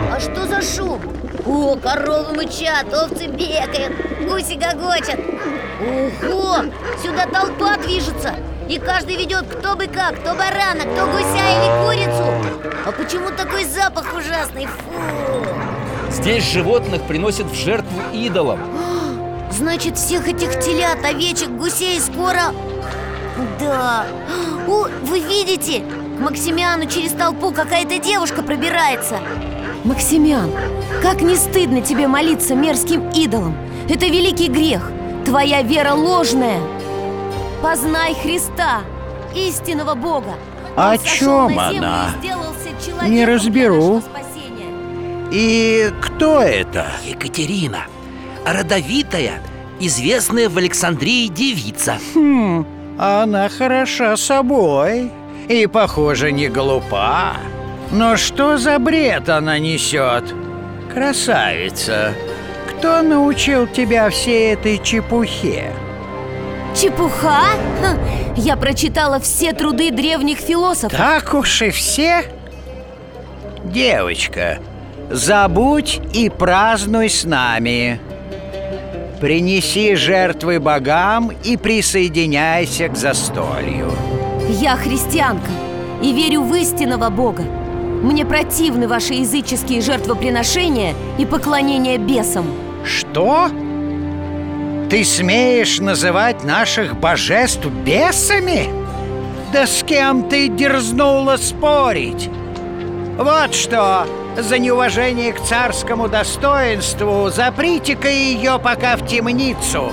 А 0.10 0.20
что 0.20 0.46
за 0.48 0.62
шум? 0.62 1.01
О, 1.46 1.75
коровы 1.77 2.34
мычат, 2.36 2.94
овцы 2.94 3.27
бегают, 3.27 3.94
гуси 4.27 4.53
гогочат. 4.53 5.20
Ого, 5.79 6.65
сюда 7.01 7.25
толпа 7.25 7.77
движется. 7.77 8.36
И 8.67 8.79
каждый 8.79 9.15
ведет 9.15 9.46
кто 9.48 9.75
быка, 9.75 10.12
кто 10.12 10.36
барана, 10.36 10.82
кто 10.82 11.06
гуся 11.06 11.38
или 11.38 11.86
курицу. 11.86 12.25
А 12.86 12.91
почему 12.91 13.29
такой 13.29 13.63
запах 13.63 14.13
ужасный? 14.13 14.65
Фу! 14.65 15.56
Здесь 16.17 16.51
животных 16.51 17.03
приносят 17.03 17.45
в 17.45 17.53
жертву 17.53 18.01
идолам. 18.12 18.59
Значит, 19.51 19.97
всех 19.97 20.27
этих 20.27 20.59
телят, 20.59 21.05
овечек, 21.05 21.50
гусей 21.50 22.00
скоро... 22.00 22.53
Да... 23.59 24.07
О, 24.67 24.88
вы 25.03 25.19
видите? 25.19 25.83
К 26.17 26.19
Максимиану 26.19 26.88
через 26.88 27.12
толпу 27.12 27.51
какая-то 27.51 28.00
девушка 28.00 28.41
пробирается. 28.41 29.19
Максимиан, 29.83 30.51
как 31.03 31.21
не 31.21 31.36
стыдно 31.36 31.81
тебе 31.81 32.07
молиться 32.07 32.55
мерзким 32.55 33.09
идолам? 33.12 33.55
Это 33.88 34.07
великий 34.07 34.47
грех. 34.47 34.91
Твоя 35.24 35.62
вера 35.62 35.93
ложная. 35.93 36.59
Познай 37.62 38.15
Христа, 38.15 38.81
истинного 39.36 39.93
Бога. 39.93 40.33
О 40.75 40.93
Он 40.93 41.00
чем 41.00 41.59
она? 41.59 42.09
Не 43.05 43.24
разберу. 43.24 44.01
И 45.31 45.91
кто 46.01 46.41
это? 46.41 46.88
Екатерина 47.05 47.79
Родовитая, 48.46 49.41
известная 49.79 50.48
в 50.50 50.57
Александрии 50.57 51.27
девица 51.27 51.98
Хм, 52.15 52.65
она 52.98 53.50
хороша 53.50 54.15
собой 54.17 55.12
и, 55.50 55.65
похоже, 55.65 56.31
не 56.34 56.50
глупа. 56.50 57.34
Но 57.91 58.17
что 58.17 58.57
за 58.57 58.79
бред 58.79 59.29
она 59.29 59.60
несет? 59.60 60.25
Красавица, 60.93 62.13
кто 62.69 63.01
научил 63.01 63.65
тебя 63.67 64.10
всей 64.10 64.53
этой 64.53 64.77
чепухе? 64.84 65.72
Чепуха? 66.75 67.43
Ха, 67.81 67.98
Я 68.36 68.57
прочитала 68.57 69.19
все 69.19 69.53
труды 69.53 69.89
древних 69.91 70.38
философов 70.39 70.98
Так 70.98 71.34
уж 71.34 71.62
и 71.62 71.69
все? 71.69 72.24
Девочка, 73.63 74.60
забудь 75.09 75.99
и 76.13 76.29
празднуй 76.29 77.09
с 77.09 77.23
нами. 77.23 77.99
Принеси 79.21 79.95
жертвы 79.95 80.59
богам 80.59 81.31
и 81.43 81.57
присоединяйся 81.57 82.87
к 82.87 82.95
застолью. 82.95 83.91
Я 84.49 84.75
христианка 84.75 85.49
и 86.01 86.13
верю 86.13 86.43
в 86.43 86.53
истинного 86.55 87.09
Бога 87.09 87.43
Мне 88.01 88.25
противны 88.25 88.87
ваши 88.87 89.15
языческие 89.15 89.81
жертвоприношения 89.81 90.93
и 91.17 91.25
поклонение 91.25 91.97
бесам 91.97 92.45
Что? 92.85 93.49
Ты 94.89 95.03
смеешь 95.03 95.79
называть 95.79 96.45
наших 96.45 96.97
божеств 96.97 97.65
бесами? 97.65 98.69
Да 99.51 99.67
с 99.67 99.83
кем 99.83 100.29
ты 100.29 100.47
дерзнула 100.47 101.35
спорить? 101.37 102.29
Вот 103.17 103.53
что, 103.53 104.05
за 104.38 104.60
неуважение 104.60 105.34
к 105.34 105.41
царскому 105.41 106.08
достоинству 106.08 107.29
заприте-ка 107.29 108.10
ее 108.10 108.60
пока 108.60 108.96
в 108.96 109.06
темницу. 109.08 109.91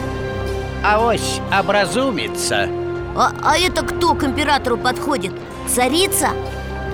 Авось 0.84 1.40
образумится. 1.58 2.68
а, 3.16 3.32
а 3.42 3.56
это 3.58 3.82
кто 3.82 4.14
к 4.14 4.24
императору 4.24 4.76
подходит? 4.76 5.32
Царица? 5.66 6.28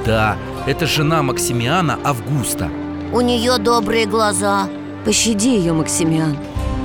Да, 0.07 0.37
это 0.67 0.87
жена 0.87 1.23
Максимиана 1.23 1.99
Августа 2.05 2.71
У 3.13 3.21
нее 3.21 3.59
добрые 3.59 4.07
глаза 4.07 4.69
Пощади 5.05 5.49
ее, 5.49 5.73
Максимиан 5.73 6.39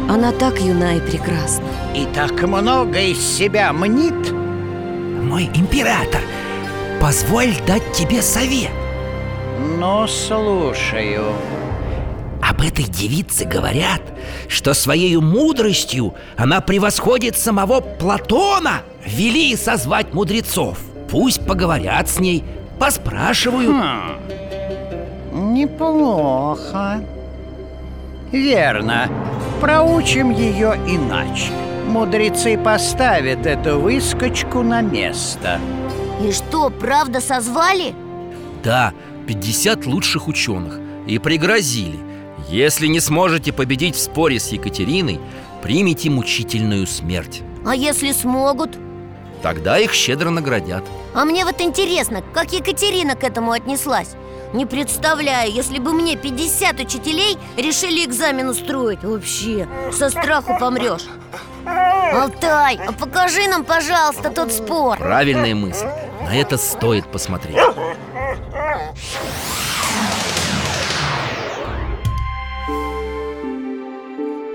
Она 0.10 0.31
так 0.31 0.60
юна 0.60 0.95
и 0.95 1.00
прекрасна 1.00 1.63
И 1.93 2.05
так 2.15 2.41
много 2.41 3.00
из 3.00 3.19
себя 3.19 3.72
мнит. 3.72 4.31
Мой 4.31 5.50
император, 5.53 6.22
позволь 7.00 7.53
дать 7.67 7.91
тебе 7.93 8.22
совет 8.22 8.72
Ну, 9.65 10.07
слушаю. 10.07 11.34
Об 12.41 12.62
этой 12.62 12.86
девице 12.86 13.45
говорят, 13.45 14.01
что 14.48 14.74
своей 14.74 15.17
мудростью 15.17 16.13
она 16.38 16.62
превосходит 16.62 17.38
самого 17.38 17.81
Платона. 17.81 18.84
Вели 19.05 19.55
созвать 19.55 20.13
мудрецов. 20.13 20.79
Пусть 21.10 21.45
поговорят 21.45 22.07
с 22.10 22.19
ней, 22.19 22.43
поспрашивают. 22.79 23.69
Хм, 23.72 25.53
неплохо. 25.53 27.03
Верно. 28.31 29.10
Проучим 29.60 30.31
ее 30.31 30.75
иначе. 30.88 31.51
Мудрецы 31.88 32.57
поставят 32.57 33.45
эту 33.45 33.79
выскочку 33.79 34.62
на 34.62 34.81
место. 34.81 35.60
И 36.22 36.31
что, 36.31 36.69
правда 36.69 37.22
созвали? 37.22 37.93
Да, 38.63 38.93
50 39.27 39.86
лучших 39.86 40.27
ученых 40.27 40.79
И 41.08 41.20
пригрозили 41.20 42.00
Если 42.50 42.88
не 42.88 43.00
сможете 43.00 43.51
победить 43.53 43.96
в 43.96 44.00
споре 44.00 44.39
с 44.39 44.50
Екатериной 44.50 45.20
Примите 45.62 46.10
мучительную 46.10 46.88
смерть 46.88 47.41
А 47.65 47.75
если 47.75 48.12
смогут? 48.12 48.77
Тогда 49.41 49.77
их 49.77 49.94
щедро 49.94 50.32
наградят. 50.32 50.84
А 51.13 51.24
мне 51.24 51.46
вот 51.46 51.62
интересно, 51.62 52.24
как 52.34 52.51
Екатерина 52.51 53.15
к 53.15 53.24
этому 53.24 53.51
отнеслась? 53.51 54.15
Не 54.53 54.65
представляю, 54.65 55.51
если 55.51 55.77
бы 55.77 55.94
мне 55.94 56.15
50 56.15 56.79
учителей 56.79 57.38
решили 57.55 58.05
экзамен 58.05 58.50
устроить 58.50 59.03
Вообще, 59.03 59.67
со 59.91 60.10
страху 60.10 60.58
помрешь 60.60 61.05
Алтай, 61.65 62.79
а 62.88 62.91
покажи 62.91 63.48
нам, 63.48 63.65
пожалуйста, 63.65 64.29
тот 64.29 64.51
спор. 64.51 64.98
Правильная 64.98 65.53
мысль. 65.53 65.86
На 66.24 66.36
это 66.36 66.58
стоит 66.58 67.05
посмотреть 67.12 67.58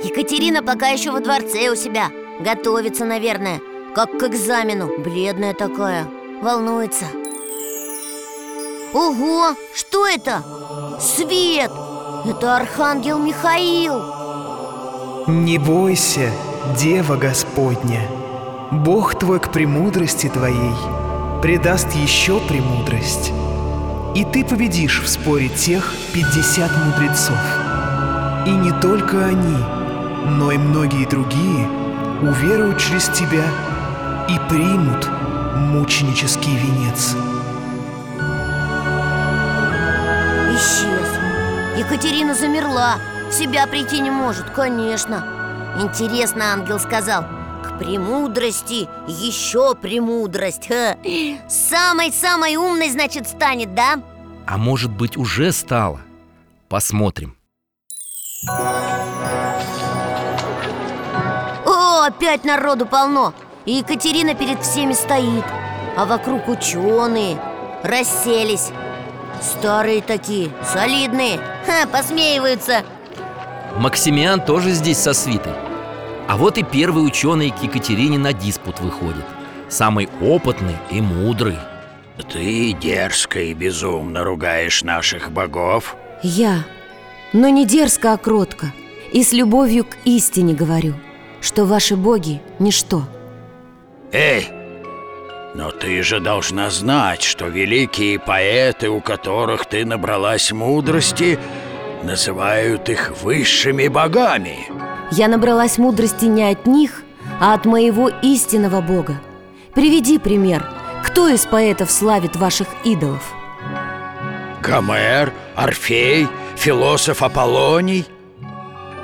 Екатерина 0.03 0.63
пока 0.63 0.89
еще 0.89 1.11
во 1.11 1.21
дворце 1.21 1.71
у 1.71 1.77
себя. 1.77 2.11
Готовится, 2.41 3.05
наверное. 3.05 3.61
Как 3.95 4.19
к 4.19 4.23
экзамену. 4.23 4.99
Бледная 4.99 5.55
такая. 5.55 6.07
Волнуется. 6.43 7.05
Ого! 8.93 9.55
Что 9.75 10.07
это? 10.07 10.43
Свет! 11.01 11.71
Это 12.25 12.57
Архангел 12.57 13.19
Михаил! 13.19 14.21
Не 15.29 15.59
бойся, 15.59 16.31
Дева 16.79 17.17
Господня. 17.17 18.01
Бог 18.73 19.19
твой 19.19 19.41
к 19.41 19.51
премудрости 19.51 20.29
твоей 20.29 20.75
Придаст 21.43 21.93
еще 21.93 22.41
премудрость 22.41 23.33
И 24.15 24.25
ты 24.25 24.45
победишь 24.45 25.01
в 25.03 25.09
споре 25.09 25.49
тех 25.49 25.93
50 26.13 26.71
мудрецов. 26.85 27.39
И 28.45 28.51
не 28.51 28.73
только 28.81 29.25
они, 29.25 29.57
но 30.27 30.51
и 30.51 30.59
многие 30.59 31.07
другие 31.07 31.69
Уверуют 32.23 32.79
через 32.79 33.09
тебя 33.09 33.45
И 34.29 34.39
примут 34.49 35.09
мученический 35.55 36.57
венец. 36.57 37.15
Исчез. 40.55 41.79
Екатерина 41.79 42.35
замерла. 42.35 42.97
Себя 43.31 43.67
прийти 43.67 44.01
не 44.01 44.11
может, 44.11 44.51
конечно. 44.51 45.25
Интересно, 45.81 46.53
ангел 46.53 46.81
сказал 46.81 47.25
премудрости 47.81 48.87
еще 49.09 49.75
премудрость. 49.75 50.69
Самой-самой 51.49 52.57
умной, 52.57 52.91
значит, 52.91 53.27
станет, 53.27 53.75
да? 53.75 54.03
А 54.47 54.59
может 54.59 54.91
быть 54.91 55.17
уже 55.17 55.51
стало 55.53 56.01
Посмотрим. 56.69 57.37
О, 61.67 62.05
опять 62.07 62.45
народу 62.45 62.87
полно. 62.87 63.33
И 63.65 63.73
Екатерина 63.73 64.35
перед 64.35 64.63
всеми 64.63 64.93
стоит 64.93 65.45
А 65.97 66.05
вокруг 66.05 66.49
ученые 66.49 67.41
Расселись. 67.83 68.71
Старые 69.41 70.03
такие, 70.03 70.51
солидные. 70.63 71.41
Ха, 71.67 71.87
посмеиваются. 71.91 72.85
Максимиан 73.77 74.45
тоже 74.45 74.73
здесь 74.73 74.99
со 74.99 75.15
свитой 75.15 75.70
А 76.31 76.37
вот 76.37 76.59
и 76.59 76.63
первый 76.63 77.05
ученый 77.05 77.51
к 77.51 77.61
Екатерине 77.61 78.17
на 78.17 78.33
диспут 78.33 78.79
выходит 78.79 79.25
Самый 79.69 80.09
опытный 80.21 80.77
и 80.89 81.01
мудрый 81.01 81.59
Ты 82.33 82.73
дерзко 82.73 83.41
и 83.41 83.53
безумно 83.53 84.23
ругаешь 84.23 84.85
наших 84.85 85.33
богов? 85.33 85.97
Я, 86.23 86.65
но 87.33 87.49
не 87.49 87.67
дерзко, 87.67 88.13
а 88.13 88.17
кротко 88.17 88.73
И 89.11 89.25
с 89.25 89.33
любовью 89.33 89.85
к 89.85 89.97
истине 90.05 90.55
говорю 90.55 90.95
Что 91.41 91.65
ваши 91.65 91.97
боги– 91.97 92.41
ничто 92.61 93.03
Эй, 94.13 94.49
но 95.57 95.73
ты 95.73 96.01
же 96.05 96.21
должна 96.21 96.71
знать, 96.71 97.23
что 97.23 97.49
великие 97.49 98.21
поэты, 98.21 98.89
у 98.89 99.01
которых 99.01 99.67
ты 99.67 99.85
набралась 99.85 100.53
мудрости, 100.53 101.41
называют 102.05 102.89
их 102.89 103.21
высшими 103.21 103.89
богами. 103.89 104.90
Я 105.11 105.29
набралась 105.29 105.79
мудрости 105.79 106.27
не 106.27 106.45
от 106.51 106.67
них, 106.67 107.03
а 107.41 107.55
от 107.55 107.65
моего 107.65 108.09
истинного 108.23 108.81
бога 108.81 109.21
Приведи 109.75 110.19
пример 110.19 110.65
Кто 111.05 111.29
из 111.29 111.47
поэтов 111.47 111.91
славит 111.91 112.37
ваших 112.37 112.69
идолов? 112.85 113.33
Гомер, 114.63 115.33
Орфей, 115.57 116.29
философ 116.57 117.23
Аполлоний. 117.23 118.07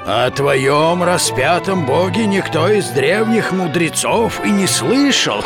О 0.07 0.31
твоем 0.31 1.03
распятом 1.03 1.85
боге 1.85 2.27
никто 2.27 2.69
из 2.69 2.89
древних 2.91 3.51
мудрецов 3.51 4.45
и 4.45 4.51
не 4.51 4.67
слышал. 4.69 5.43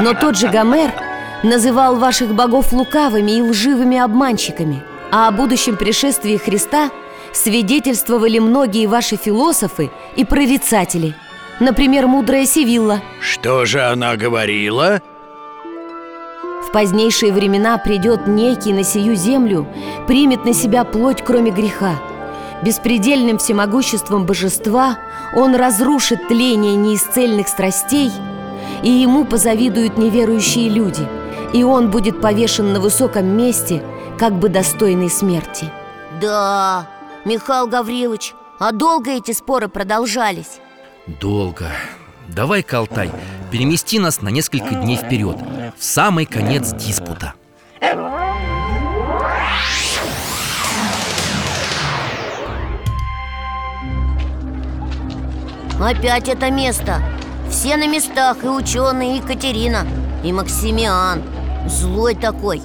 Но 0.00 0.14
тот 0.14 0.36
же 0.36 0.48
Гомер 0.48 0.92
называл 1.42 1.96
ваших 1.96 2.32
богов 2.34 2.72
лукавыми 2.72 3.32
и 3.32 3.42
лживыми 3.42 3.98
обманщиками 3.98 4.84
А 5.12 5.26
о 5.26 5.32
будущем 5.32 5.76
пришествии 5.76 6.36
Христа 6.36 6.90
свидетельствовали 7.32 8.38
многие 8.38 8.86
ваши 8.86 9.16
философы 9.16 9.90
и 10.16 10.24
прорицатели. 10.24 11.14
Например, 11.58 12.06
мудрая 12.06 12.46
Сивилла. 12.46 13.02
Что 13.20 13.66
же 13.66 13.82
она 13.82 14.16
говорила? 14.16 15.02
В 16.66 16.72
позднейшие 16.72 17.32
времена 17.32 17.76
придет 17.78 18.28
некий 18.28 18.72
на 18.72 18.84
сию 18.84 19.16
землю 19.16 19.66
Примет 20.06 20.44
на 20.44 20.54
себя 20.54 20.84
плоть, 20.84 21.22
кроме 21.24 21.50
греха. 21.50 21.98
Беспредельным 22.62 23.38
всемогуществом 23.38 24.26
божества 24.26 24.98
Он 25.34 25.56
разрушит 25.56 26.28
тление 26.28 26.76
неисцельных 26.76 27.48
страстей 27.48 28.12
И 28.82 28.90
ему 28.90 29.24
позавидуют 29.24 29.98
неверующие 29.98 30.68
люди 30.68 31.08
И 31.52 31.64
он 31.64 31.90
будет 31.90 32.20
повешен 32.20 32.72
на 32.72 32.80
высоком 32.80 33.26
месте 33.36 33.82
Как 34.20 34.34
бы 34.34 34.50
достойной 34.50 35.08
смерти. 35.08 35.72
Да, 36.20 36.86
Михаил 37.24 37.66
Гаврилович, 37.66 38.34
а 38.58 38.70
долго 38.70 39.12
эти 39.12 39.32
споры 39.32 39.68
продолжались? 39.68 40.60
Долго. 41.06 41.70
Давай, 42.28 42.60
Алтай, 42.70 43.10
перемести 43.50 43.98
нас 43.98 44.20
на 44.20 44.28
несколько 44.28 44.74
дней 44.74 44.98
вперед 44.98 45.38
В 45.78 45.82
самый 45.82 46.26
конец 46.26 46.70
диспута. 46.74 47.32
Опять 55.80 56.28
это 56.28 56.50
место. 56.50 57.02
Все 57.50 57.78
на 57.78 57.88
местах, 57.88 58.44
и 58.44 58.48
ученые, 58.48 59.14
и 59.14 59.16
Екатерина, 59.16 59.86
и 60.22 60.30
Максимиан. 60.30 61.22
Злой 61.66 62.14
такой 62.14 62.60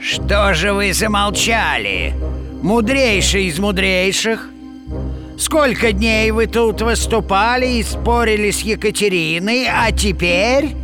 Что 0.00 0.54
же 0.54 0.72
вы 0.72 0.92
замолчали? 0.92 2.14
Мудрейший 2.62 3.46
из 3.46 3.58
мудрейших? 3.58 4.48
Сколько 5.36 5.92
дней 5.92 6.30
вы 6.30 6.46
тут 6.46 6.82
выступали 6.82 7.66
и 7.66 7.82
спорили 7.82 8.50
с 8.50 8.60
Екатериной, 8.60 9.66
а 9.66 9.90
теперь? 9.92 10.74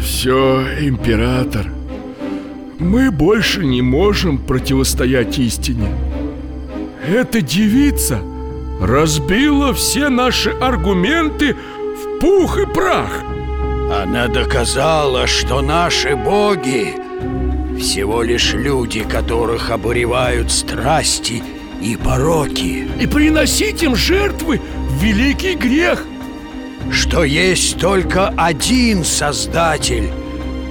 Все, 0.00 0.64
император 0.80 1.66
Мы 2.78 3.10
больше 3.10 3.64
не 3.64 3.82
можем 3.82 4.38
противостоять 4.38 5.38
истине 5.38 5.88
Эта 7.06 7.42
девица 7.42 8.20
разбила 8.80 9.74
все 9.74 10.08
наши 10.08 10.50
аргументы 10.50 11.54
в 11.54 12.20
пух 12.20 12.58
и 12.58 12.66
прах 12.66 13.22
Она 14.02 14.28
доказала, 14.28 15.26
что 15.26 15.60
наши 15.60 16.16
боги 16.16 17.09
всего 17.80 18.22
лишь 18.22 18.54
люди, 18.54 19.02
которых 19.02 19.70
обуревают 19.70 20.50
страсти 20.52 21.42
и 21.82 21.96
пороки 21.96 22.88
И 23.00 23.06
приносить 23.06 23.82
им 23.82 23.96
жертвы– 23.96 24.60
великий 25.00 25.54
грех 25.54 26.04
Что 26.92 27.24
есть 27.24 27.80
только 27.80 28.28
один 28.36 29.04
Создатель 29.04 30.10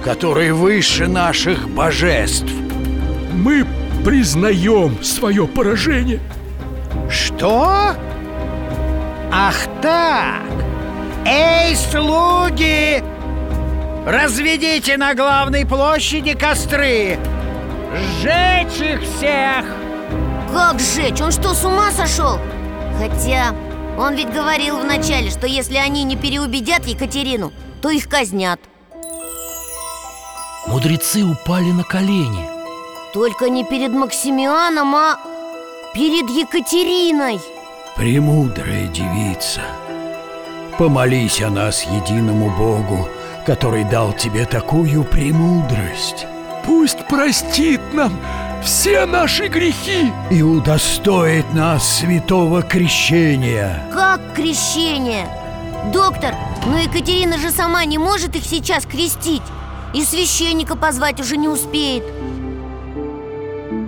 который 0.00 0.52
выше 0.52 1.06
наших 1.06 1.68
божеств. 1.68 2.50
Мы 3.32 3.66
признаем 4.04 5.02
свое 5.02 5.46
поражение. 5.46 6.20
Что? 7.10 7.94
Ах 9.32 9.56
так! 9.82 10.42
Эй, 11.26 11.76
слуги! 11.76 13.02
Разведите 14.06 14.96
на 14.96 15.14
главной 15.14 15.66
площади 15.66 16.34
костры! 16.34 17.18
Сжечь 17.92 18.80
их 18.80 19.02
всех! 19.02 19.64
Как 20.52 20.80
сжечь? 20.80 21.20
Он 21.20 21.30
что, 21.30 21.54
с 21.54 21.64
ума 21.64 21.90
сошел? 21.90 22.38
Хотя, 22.98 23.54
он 23.98 24.14
ведь 24.14 24.32
говорил 24.32 24.78
вначале, 24.78 25.30
что 25.30 25.46
если 25.46 25.76
они 25.76 26.04
не 26.04 26.16
переубедят 26.16 26.86
Екатерину, 26.86 27.52
то 27.82 27.90
их 27.90 28.08
казнят 28.08 28.60
Мудрецы 30.66 31.24
упали 31.24 31.70
на 31.70 31.84
колени 31.84 32.48
Только 33.12 33.48
не 33.48 33.64
перед 33.64 33.90
Максимианом, 33.90 34.94
а 34.94 35.18
перед 35.94 36.28
Екатериной 36.30 37.40
Премудрая 37.96 38.86
девица, 38.86 39.60
помолись 40.78 41.42
о 41.42 41.50
нас 41.50 41.84
единому 41.84 42.50
Богу, 42.56 43.08
который 43.44 43.84
дал 43.84 44.12
тебе 44.12 44.46
такую 44.46 45.04
премудрость. 45.04 46.26
Пусть 46.64 47.06
простит 47.08 47.80
нам 47.92 48.12
все 48.62 49.06
наши 49.06 49.48
грехи. 49.48 50.12
И 50.30 50.42
удостоит 50.42 51.52
нас 51.54 51.98
святого 51.98 52.62
крещения. 52.62 53.82
Как 53.92 54.20
крещение? 54.34 55.26
Доктор, 55.92 56.34
но 56.66 56.78
Екатерина 56.78 57.38
же 57.38 57.50
сама 57.50 57.84
не 57.84 57.98
может 57.98 58.36
их 58.36 58.44
сейчас 58.44 58.84
крестить. 58.84 59.42
И 59.94 60.04
священника 60.04 60.76
позвать 60.76 61.20
уже 61.20 61.36
не 61.36 61.48
успеет. 61.48 62.04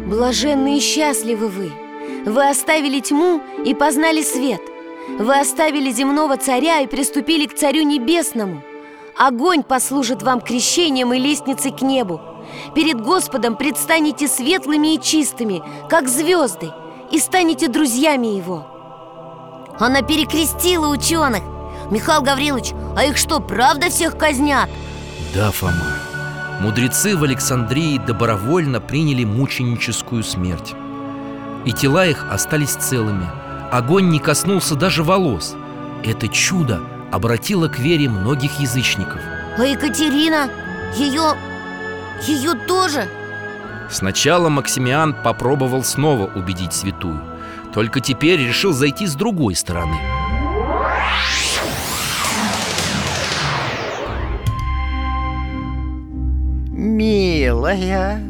Блаженны 0.07 0.79
и 0.79 0.81
счастливы 0.81 1.49
вы. 1.49 1.73
Вы 2.27 2.49
оставили 2.49 3.01
тьму 3.01 3.41
и 3.65 3.75
познали 3.75 4.23
свет. 4.23 4.63
Вы 5.19 5.39
оставили 5.39 5.93
земного 5.93 6.37
царя 6.37 6.81
и 6.81 6.87
приступили 6.87 7.47
к 7.47 7.55
царю 7.55 7.83
небесному 7.83 8.63
Огонь 9.17 9.63
послужит 9.63 10.23
вам 10.23 10.41
крещением 10.41 11.13
и 11.13 11.19
лестницей 11.19 11.71
к 11.71 11.83
небу. 11.83 12.21
Перед 12.75 13.01
Господом 13.01 13.57
предстанете 13.57 14.27
светлыми 14.27 14.95
и 14.95 15.01
чистыми, 15.01 15.63
как 15.89 16.09
звезды 16.09 16.71
И 17.11 17.19
станете 17.19 17.69
друзьями 17.69 18.27
Его 18.27 18.67
Она 19.79 20.03
перекрестила 20.03 20.89
ученых. 20.89 21.43
Михаил 21.91 22.23
Гаврилович, 22.23 22.73
а 22.97 23.05
их 23.05 23.17
что, 23.17 23.41
правда 23.41 23.91
всех 23.91 24.17
казнят? 24.17 24.69
Да, 25.35 25.51
Фома. 25.51 25.99
Мудрецы 26.61 27.17
в 27.17 27.25
Александрии 27.25 27.99
добровольно 27.99 28.81
приняли 28.81 29.25
мученическую 29.25 30.23
смерть. 30.23 30.75
И 31.65 31.73
тела 31.73 32.07
их 32.07 32.25
остались 32.31 32.71
целыми. 32.71 33.29
Огонь 33.71 34.09
не 34.11 34.19
коснулся 34.19 34.75
даже 34.75 35.03
волос. 35.03 35.55
Это 36.05 36.29
чудо 36.29 36.81
обратило 37.13 37.69
к 37.69 37.79
вере 37.79 38.09
многих 38.09 38.59
язычников 38.59 39.21
А 39.57 39.65
Екатерина? 39.65 40.49
Ее... 40.97 41.35
ее 42.27 42.55
тоже? 42.67 43.07
Сначала 43.89 44.49
Максимиан 44.49 45.15
попробовал 45.23 45.85
снова 45.85 46.27
убедить 46.35 46.73
святую 46.73 47.21
Только 47.73 48.01
теперь 48.01 48.41
решил 48.41 48.73
зайти 48.73 49.07
с 49.07 49.15
другой 49.15 49.55
стороны 49.55 49.97
Милая, 56.75 58.21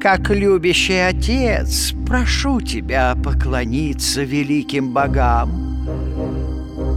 как 0.00 0.30
любящий 0.30 0.98
отец, 0.98 1.92
прошу 2.06 2.60
тебя 2.60 3.16
поклониться 3.22 4.22
великим 4.22 4.92
богам. 4.92 5.65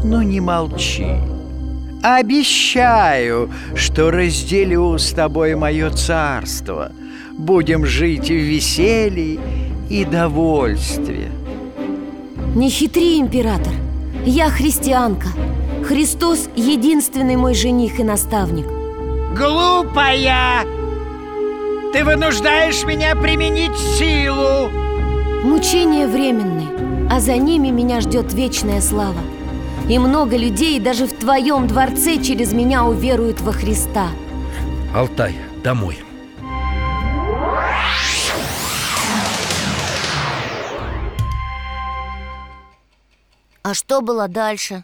Но 0.04 0.24
не 0.24 0.40
молчи. 0.40 1.08
Обещаю, 2.02 3.50
что 3.76 4.10
разделю 4.10 4.98
с 4.98 5.12
тобой 5.12 5.56
мое 5.56 5.90
царство. 5.90 6.92
Будем 7.38 7.86
жить 7.86 8.30
в 8.30 8.34
веселье 8.34 9.40
и 9.90 10.06
довольстве. 10.06 11.30
Не 12.56 12.70
хитри, 12.70 13.20
император 13.20 13.74
Я 14.26 14.50
христианка 14.50 15.28
Христос– 15.86 16.50
единственный 16.56 17.36
мой 17.36 17.54
жених 17.54 18.00
и 18.00 18.04
наставник 18.04 18.66
Глупая! 19.38 20.66
Ты 21.94 22.04
вынуждаешь 22.04 22.84
меня 22.86 23.16
применить 23.16 23.78
силу! 23.78 24.70
Мучения 25.44 26.08
временные, 26.08 27.08
а 27.10 27.20
за 27.20 27.38
ними 27.38 27.70
меня 27.70 28.02
ждет 28.02 28.34
вечная 28.34 28.82
слава 28.82 29.20
И 29.90 29.98
много 29.98 30.38
людей 30.38 30.80
даже 30.80 31.08
в 31.08 31.14
твоем 31.14 31.68
дворце 31.68 32.22
через 32.22 32.54
меня 32.54 32.86
уверуют 32.86 33.42
во 33.42 33.52
Христа 33.52 34.10
Алтай, 34.94 35.36
домой 35.64 35.98
А 43.62 43.74
что 43.74 44.02
было 44.02 44.28
дальше? 44.28 44.84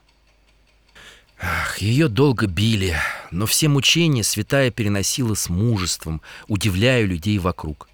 Ах, 1.39 1.79
ее 1.79 2.07
долго 2.07 2.47
били, 2.47 2.95
но 3.31 3.45
все 3.45 3.67
мучения 3.67 4.23
святая 4.23 4.69
переносила 4.69 5.33
с 5.33 5.49
мужеством, 5.49 6.21
удивляя 6.47 7.03
людей 7.03 7.39
вокруг. 7.39 7.87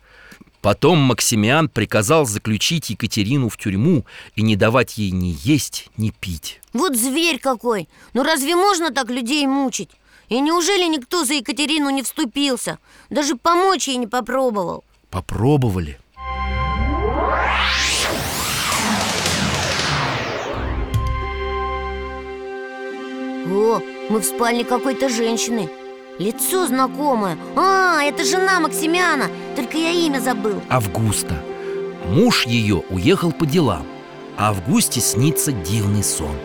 Потом 0.61 0.99
Максимиан 0.99 1.69
приказал 1.69 2.25
заключить 2.25 2.91
Екатерину 2.91 3.49
в 3.49 3.57
тюрьму 3.57 4.05
и 4.35 4.43
не 4.43 4.55
давать 4.55 4.97
ей 4.97 5.11
ни 5.11 5.35
есть, 5.41 5.89
ни 5.97 6.11
пить. 6.11 6.61
Вот 6.71 6.95
зверь 6.95 7.39
какой! 7.39 7.89
Ну 8.13 8.23
разве 8.23 8.55
можно 8.55 8.91
так 8.91 9.09
людей 9.09 9.45
мучить? 9.47 9.89
И 10.29 10.39
неужели 10.39 10.85
никто 10.87 11.25
за 11.25 11.33
Екатерину 11.33 11.89
не 11.89 12.03
вступился? 12.03 12.77
Даже 13.09 13.35
помочь 13.35 13.87
ей 13.87 13.97
не 13.97 14.07
попробовал 14.07 14.83
Попробовали. 15.09 15.99
О, 23.45 23.81
мы 24.09 24.19
в 24.19 24.23
спальне 24.23 24.63
какой-то 24.63 25.09
женщины 25.09 25.69
Лицо 26.19 26.67
знакомое 26.67 27.37
А, 27.55 28.03
это 28.03 28.23
жена 28.23 28.59
Максимяна 28.59 29.25
Только 29.55 29.77
я 29.77 29.91
имя 29.91 30.19
забыл 30.19 30.61
Августа. 30.69 31.35
Муж 32.07 32.45
ее 32.45 32.83
уехал 32.89 33.31
по 33.31 33.45
делам, 33.45 33.85
а 34.37 34.49
Августе 34.49 34.99
снится 34.99 35.51
дивный 35.51 36.03
сон. 36.03 36.35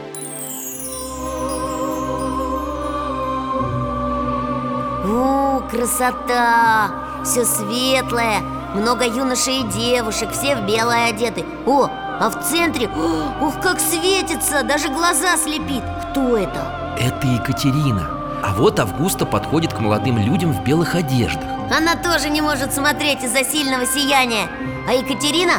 О, 5.05 5.63
красота! 5.71 6.91
Все 7.25 7.45
светлое 7.45 8.41
Много 8.75 9.05
юношей 9.05 9.61
и 9.61 9.65
девушек 9.65 10.31
Все 10.33 10.57
в 10.57 10.67
белое 10.67 11.09
одеты 11.09 11.45
О, 11.67 11.89
а 11.91 12.31
в 12.31 12.49
центре 12.49 12.89
Ух, 13.41 13.61
как 13.61 13.81
светится 13.81 14.63
Даже 14.63 14.89
глаза 14.89 15.37
слепит 15.37 15.83
Кто 16.11 16.37
это? 16.37 16.95
Это 16.99 17.27
Екатерина. 17.27 18.16
А 18.43 18.55
вот 18.55 18.79
Августа 18.79 19.27
подходит 19.27 19.73
к 19.73 19.81
молодым 19.81 20.19
людям 20.19 20.53
в 20.53 20.63
белых 20.63 20.95
одеждах. 20.95 21.49
Она 21.77 21.97
тоже 21.97 22.29
не 22.29 22.41
может 22.41 22.73
смотреть 22.73 23.25
из-за 23.25 23.45
сильного 23.45 23.87
сияния. 23.87 24.49
А 24.89 24.93
Екатерина 24.93 25.55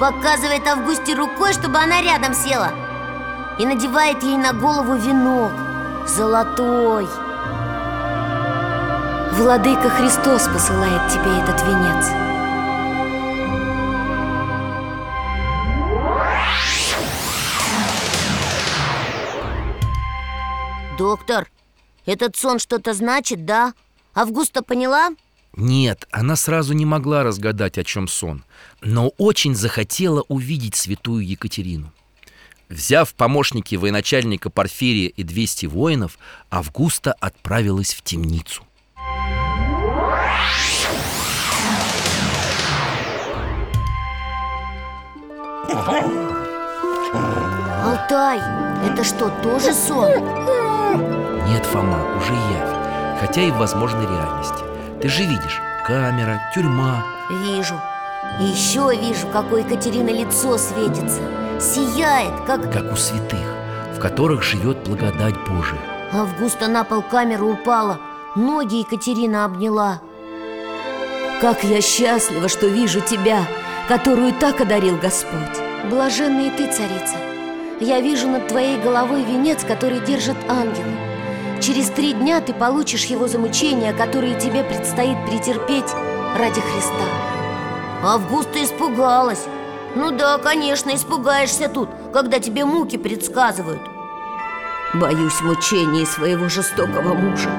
показывает 0.00 0.66
Августе 0.66 1.14
рукой, 1.14 1.52
чтобы 1.52 1.78
она 1.78 2.00
рядом 2.02 2.34
села. 2.34 2.70
И 3.58 3.66
надевает 3.66 4.22
ей 4.22 4.36
на 4.36 4.52
голову 4.52 4.94
венок 4.94 5.52
Золотой. 6.06 7.06
Владыка 9.32 9.88
Христос 9.88 10.48
посылает 10.48 11.08
тебе 11.10 11.30
этот 11.42 11.62
венец. 11.62 12.32
Доктор, 20.98 21.51
этот 22.06 22.36
сон 22.36 22.58
что-то 22.58 22.94
значит, 22.94 23.44
да? 23.44 23.74
Августа 24.14 24.62
поняла? 24.62 25.10
Нет, 25.54 26.06
она 26.10 26.36
сразу 26.36 26.72
не 26.72 26.86
могла 26.86 27.22
разгадать, 27.24 27.76
о 27.78 27.84
чем 27.84 28.08
сон, 28.08 28.44
но 28.80 29.08
очень 29.18 29.54
захотела 29.54 30.24
увидеть 30.28 30.76
святую 30.76 31.26
Екатерину. 31.26 31.92
Взяв 32.70 33.12
помощники 33.14 33.74
военачальника 33.74 34.48
Порфирия 34.48 35.08
и 35.08 35.22
200 35.22 35.66
воинов, 35.66 36.18
Августа 36.50 37.12
отправилась 37.12 37.92
в 37.92 38.02
темницу. 38.02 38.64
Алтай, 47.84 48.38
это 48.88 49.04
что, 49.04 49.28
тоже 49.42 49.74
сон? 49.74 50.61
Нет, 51.46 51.64
Фома, 51.66 51.98
уже 52.16 52.32
явь, 52.32 53.20
хотя 53.20 53.42
и 53.42 53.50
в 53.50 53.56
возможной 53.58 54.06
реальности. 54.06 54.62
Ты 55.00 55.08
же 55.08 55.24
видишь, 55.24 55.60
камера, 55.86 56.40
тюрьма. 56.54 57.04
Вижу. 57.30 57.74
И 58.40 58.44
еще 58.44 58.90
вижу, 58.94 59.26
какое 59.32 59.62
Екатерина 59.62 60.10
лицо 60.10 60.56
светится. 60.56 61.20
Сияет, 61.60 62.32
как 62.46 62.72
Как 62.72 62.92
у 62.92 62.96
святых, 62.96 63.40
в 63.96 63.98
которых 64.00 64.42
живет 64.42 64.78
благодать 64.88 65.34
Божия. 65.48 65.80
Августа 66.12 66.68
на 66.68 66.84
пол 66.84 67.02
камеры 67.02 67.44
упала 67.44 67.98
Ноги 68.36 68.76
Екатерина 68.76 69.44
обняла. 69.44 70.00
Как 71.40 71.64
я 71.64 71.80
счастлива, 71.82 72.48
что 72.48 72.66
вижу 72.66 73.00
тебя, 73.00 73.44
которую 73.88 74.32
так 74.32 74.60
одарил 74.60 74.96
Господь. 74.96 75.60
Блаженная 75.90 76.46
и 76.46 76.50
ты, 76.50 76.72
царица. 76.72 77.16
Я 77.80 78.00
вижу 78.00 78.28
над 78.28 78.46
твоей 78.48 78.80
головой 78.80 79.24
венец, 79.24 79.64
который 79.64 80.00
держит 80.00 80.36
ангелы 80.48 80.91
Через 81.62 81.90
три 81.90 82.12
дня 82.12 82.40
ты 82.40 82.52
получишь 82.52 83.04
его 83.04 83.28
за 83.28 83.38
мучения, 83.38 83.92
которые 83.92 84.36
тебе 84.36 84.64
предстоит 84.64 85.16
претерпеть 85.26 85.94
ради 86.36 86.60
Христа. 86.60 87.06
Августа 88.02 88.64
испугалась. 88.64 89.44
Ну 89.94 90.10
да, 90.10 90.38
конечно, 90.38 90.92
испугаешься 90.92 91.68
тут, 91.68 91.88
когда 92.12 92.40
тебе 92.40 92.64
муки 92.64 92.98
предсказывают. 92.98 93.80
Боюсь 94.94 95.40
мучений 95.40 96.04
своего 96.04 96.48
жестокого 96.48 97.14
мужа. 97.14 97.50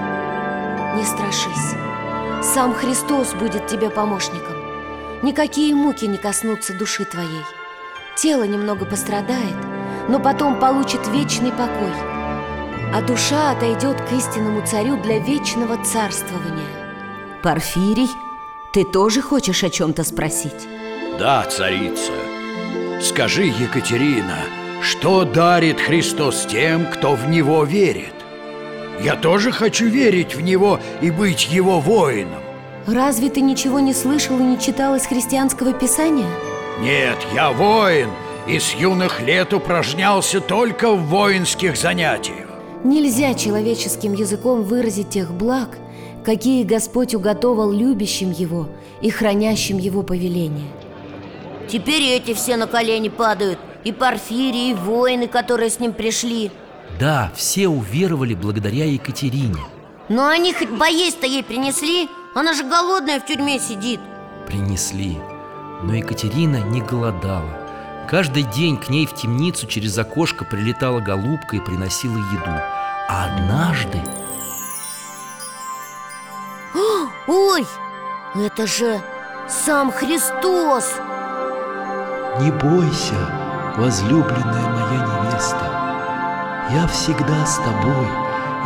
Не 0.97 1.05
страшись. 1.05 1.77
Сам 2.41 2.73
Христос 2.73 3.33
будет 3.35 3.67
тебе 3.67 3.89
помощником. 3.89 4.57
Никакие 5.21 5.73
муки 5.73 6.03
не 6.03 6.17
коснутся 6.17 6.77
души 6.77 7.05
твоей. 7.05 7.45
Тело 8.17 8.43
немного 8.43 8.83
пострадает, 8.83 9.55
но 10.09 10.19
потом 10.19 10.59
получит 10.59 11.07
вечный 11.07 11.51
покой 11.51 12.12
А 12.93 13.01
душа 13.01 13.49
отойдет 13.49 13.99
к 14.01 14.11
истинному 14.11 14.63
царю 14.67 14.97
для 14.97 15.17
вечного 15.17 15.83
царствования 15.83 16.83
Порфирий, 17.41 18.07
ты 18.71 18.83
тоже 18.83 19.23
хочешь 19.23 19.63
о 19.63 19.71
чем-то 19.71 20.03
спросить? 20.03 20.67
Да, 21.17 21.43
царица. 21.45 22.11
Скажи, 23.01 23.45
Екатерина, 23.45 24.37
что 24.83 25.25
дарит 25.25 25.81
Христос 25.81 26.45
тем, 26.45 26.85
кто 26.85 27.15
в 27.15 27.27
Него 27.27 27.63
верит? 27.63 28.13
Я 29.01 29.15
тоже 29.15 29.51
хочу 29.51 29.87
верить 29.87 30.35
в 30.35 30.41
Него 30.41 30.79
и 31.01 31.09
быть 31.09 31.47
Его 31.51 31.79
воином. 31.79 32.43
Разве 32.85 33.31
ты 33.31 33.41
ничего 33.41 33.79
не 33.79 33.95
слышал 33.95 34.37
и 34.39 34.43
не 34.43 34.59
читал 34.59 34.95
из 34.95 35.07
христианского 35.07 35.73
писания? 35.73 36.29
Нет, 36.79 37.17
я 37.33 37.51
воин, 37.51 38.11
и 38.45 38.59
с 38.59 38.75
юных 38.75 39.19
лет 39.19 39.51
упражнялся 39.51 40.39
только 40.39 40.91
в 40.91 41.07
воинских 41.07 41.75
занятиях. 41.75 42.52
Нельзя 42.83 43.33
человеческим 43.33 44.13
языком 44.13 44.63
выразить 44.63 45.09
тех 45.09 45.31
благ, 45.31 45.77
какие 46.25 46.63
Господь 46.63 47.15
уготовал 47.15 47.71
любящим 47.71 48.31
Его 48.31 48.67
и 49.01 49.09
хранящим 49.09 49.77
Его 49.77 50.03
повеление. 50.03 50.67
Теперь 51.69 52.03
эти 52.03 52.33
все 52.33 52.57
на 52.57 52.67
колени 52.67 53.07
падают 53.07 53.57
И 53.85 53.93
Порфирий, 53.93 54.71
и 54.71 54.73
воины, 54.73 55.27
которые 55.27 55.69
с 55.69 55.79
ним 55.79 55.93
пришли. 55.93 56.51
Да, 56.99 57.31
все 57.35 57.69
уверовали 57.69 58.35
благодаря 58.35 58.85
Екатерине. 58.85 59.61
Но 60.09 60.27
они 60.27 60.53
хоть 60.53 60.77
поесть-то 60.77 61.25
ей 61.25 61.43
принесли? 61.43 62.09
Она 62.35 62.53
же 62.53 62.63
голодная 62.63 63.19
в 63.19 63.25
тюрьме 63.25 63.59
сидит. 63.59 63.99
Принесли 64.47 65.17
Но 65.83 65.95
Екатерина 65.95 66.57
не 66.57 66.81
голодала 66.81 67.62
Каждый 68.13 68.43
день 68.43 68.77
к 68.77 68.89
ней 68.89 69.07
в 69.07 69.15
темницу 69.15 69.65
через 69.65 69.97
окошко 69.97 70.45
прилетала 70.45 70.99
голубка 70.99 71.55
и 71.55 71.59
приносила 71.59 72.15
еду. 72.15 72.61
А 73.09 73.25
однажды 73.25 73.99
Ой, 77.25 77.65
это 78.35 78.67
же 78.67 79.01
сам 79.49 79.91
Христос! 79.91 80.93
Не 82.39 82.51
бойся, 82.51 83.15
возлюбленная 83.77 84.69
моя 84.69 85.25
невеста 85.25 86.69
Я 86.69 86.87
всегда 86.89 87.47
с 87.47 87.55
тобой, 87.55 88.07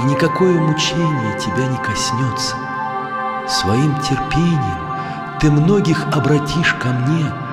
и 0.01 0.11
никакое 0.11 0.59
мучение 0.59 1.39
тебя 1.39 1.67
не 1.67 1.77
коснется. 1.77 2.57
Своим 3.47 3.95
терпением 4.01 5.39
ты 5.39 5.49
многих 5.49 6.05
обратишь 6.07 6.73
ко 6.73 6.89
мне 6.89 7.46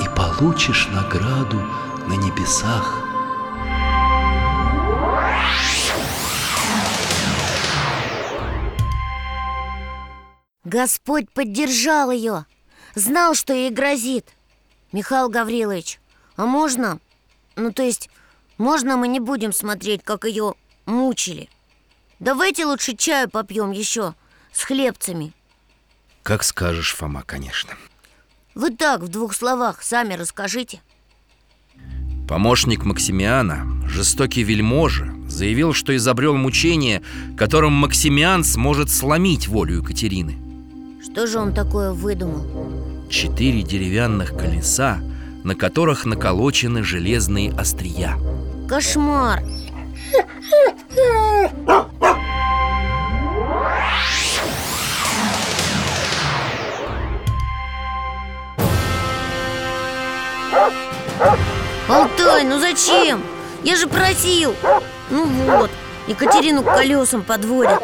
И 0.00 0.08
получишь 0.16 0.88
награду 0.88 1.60
на 2.08 2.14
небесах. 2.14 3.04
Господь 10.64 11.30
поддержал 11.30 12.10
ее 12.10 12.46
Знал, 12.94 13.34
что 13.34 13.52
ей 13.52 13.70
грозит. 13.70 14.34
Михаил 14.92 15.28
Гаврилович, 15.28 16.00
а 16.36 16.46
можно, 16.46 16.98
ну 17.54 17.72
то 17.72 17.82
есть, 17.82 18.10
можно 18.58 18.96
мы 18.96 19.06
не 19.06 19.20
будем 19.20 19.52
смотреть, 19.52 20.02
как 20.02 20.24
ее 20.24 20.54
мучили? 20.86 21.48
Давайте 22.18 22.66
лучше 22.66 22.96
чаю 22.96 23.30
попьем 23.30 23.70
еще 23.70 24.14
с 24.52 24.64
хлебцами. 24.64 25.32
Как 26.22 26.42
скажешь, 26.42 26.94
Фома, 26.94 27.22
конечно 27.22 27.76
Вы 28.54 28.70
так, 28.70 29.02
в 29.02 29.08
двух 29.08 29.34
словах, 29.34 29.82
сами 29.82 30.14
расскажите 30.14 30.80
Помощник 32.30 32.84
Максимиана, 32.84 33.66
жестокий 33.88 34.44
вельможа, 34.44 35.12
заявил, 35.26 35.72
что 35.72 35.96
изобрел 35.96 36.36
мучение, 36.36 37.02
которым 37.36 37.72
Максимиан 37.72 38.44
сможет 38.44 38.88
сломить 38.88 39.48
волю 39.48 39.78
Екатерины. 39.78 40.38
Что 41.02 41.26
же 41.26 41.40
он 41.40 41.52
такое 41.52 41.92
выдумал? 41.92 42.46
Четыре 43.10 43.62
деревянных 43.62 44.36
колеса, 44.36 45.00
на 45.42 45.56
которых 45.56 46.04
наколочены 46.04 46.84
железные 46.84 47.50
острия. 47.50 48.16
Кошмар! 48.68 49.42
Алтай, 61.88 62.44
ну 62.44 62.58
зачем? 62.58 63.22
Я 63.62 63.76
же 63.76 63.86
просил 63.86 64.54
Ну 65.10 65.26
вот, 65.26 65.70
Екатерину 66.06 66.62
к 66.62 66.74
колесам 66.74 67.22
подводят 67.22 67.80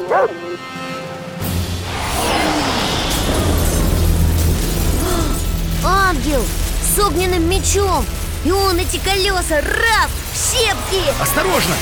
Ангел 5.85 6.42
с 6.83 6.98
огненным 6.98 7.48
мечом 7.48 8.05
И 8.44 8.50
он 8.50 8.79
эти 8.79 8.96
колеса 8.98 9.61
раз 9.61 10.11
в 10.33 10.37
щепки 10.37 11.02
Осторожно! 11.20 11.74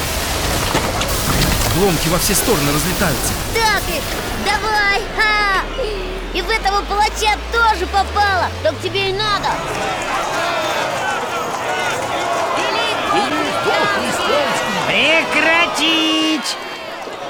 Обломки 1.75 2.09
во 2.09 2.19
все 2.19 2.35
стороны 2.35 2.73
разлетаются 2.73 3.33
Так 3.55 3.83
их, 3.89 4.03
давай! 4.45 5.01
Ха! 5.17 5.63
И 6.35 6.43
в 6.43 6.51
этого 6.51 6.83
палача 6.83 7.39
тоже 7.53 7.87
попало 7.87 8.49
Так 8.63 8.75
тебе 8.83 9.11
и 9.11 9.13
надо 9.13 9.49
Прекратить! 14.87 16.57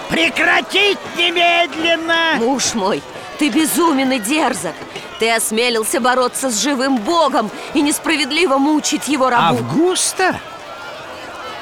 Прекратить 0.08 0.98
немедленно! 1.16 2.36
Муж 2.36 2.74
мой, 2.74 3.02
ты 3.38 3.48
безумен 3.48 4.12
и 4.12 4.18
дерзок 4.18 4.74
Ты 5.18 5.30
осмелился 5.30 6.00
бороться 6.00 6.50
с 6.50 6.60
живым 6.60 6.98
Богом 6.98 7.50
И 7.74 7.82
несправедливо 7.82 8.58
мучить 8.58 9.08
его 9.08 9.30
рабу 9.30 9.58
Августа? 9.58 10.38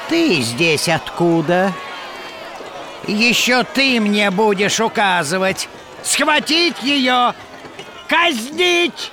Ты 0.09 0.41
здесь 0.41 0.89
откуда? 0.89 1.73
Еще 3.07 3.63
ты 3.63 3.99
мне 3.99 4.29
будешь 4.31 4.79
указывать 4.79 5.67
Схватить 6.03 6.81
ее 6.83 7.33
Казнить 8.07 9.11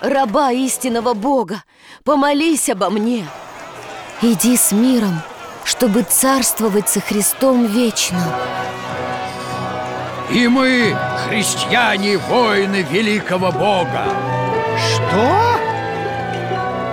Раба 0.00 0.52
истинного 0.52 1.12
Бога, 1.12 1.64
помолись 2.04 2.68
обо 2.68 2.88
мне 2.88 3.26
Иди 4.20 4.56
с 4.56 4.72
миром, 4.72 5.22
чтобы 5.62 6.02
царствовать 6.02 6.88
со 6.88 7.00
Христом 7.00 7.66
вечно 7.66 8.20
И 10.28 10.48
мы, 10.48 10.96
христиане, 11.28 12.18
воины 12.18 12.84
великого 12.90 13.52
Бога 13.52 14.06
Что? 14.76 15.60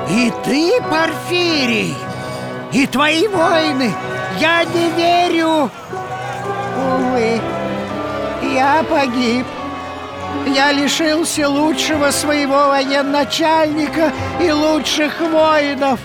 И 0.07 0.31
ты, 0.43 0.79
Порфирий? 0.83 1.95
И 2.71 2.85
твои 2.85 3.27
воины? 3.27 3.91
Я 4.39 4.63
не 4.65 4.91
верю 4.91 5.71
Увы, 6.77 7.41
я 8.53 8.85
погиб 8.87 9.47
Я 10.45 10.71
лишился 10.71 11.49
лучшего 11.49 12.11
своего 12.11 12.67
военачальника 12.67 14.11
и 14.39 14.51
лучших 14.51 15.19
воинов 15.21 15.99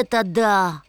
это 0.00 0.24
да! 0.24 0.82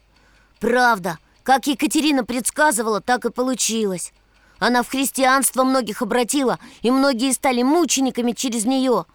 Правда, 0.60 1.17
как 1.43 1.67
Екатерина 1.67 2.23
предсказывала, 2.23 3.01
так 3.01 3.25
и 3.25 3.32
получилось. 3.32 4.13
Она 4.60 4.84
в 4.84 4.89
христианство 4.89 5.63
многих 5.63 6.04
обратила 6.04 6.60
И 6.84 6.91
многие 6.91 7.34
стали 7.34 7.63
мучениками 7.63 8.34
через 8.34 8.63
нее 8.65 9.06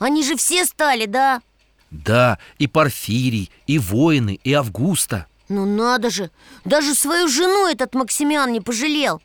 Они 0.00 0.24
же 0.24 0.36
все 0.36 0.64
стали, 0.64 1.06
да? 1.06 1.42
Да, 1.92 2.38
и 2.58 2.66
Порфирий, 2.66 3.52
и 3.68 3.78
воины, 3.78 4.40
и 4.42 4.52
Августа. 4.52 5.26
Ну 5.48 5.64
надо 5.64 6.10
же, 6.10 6.32
даже 6.64 6.92
свою 6.94 7.28
жену 7.28 7.68
этот 7.68 7.94
Максимиан 7.94 8.50
не 8.50 8.60
пожалел 8.60 9.22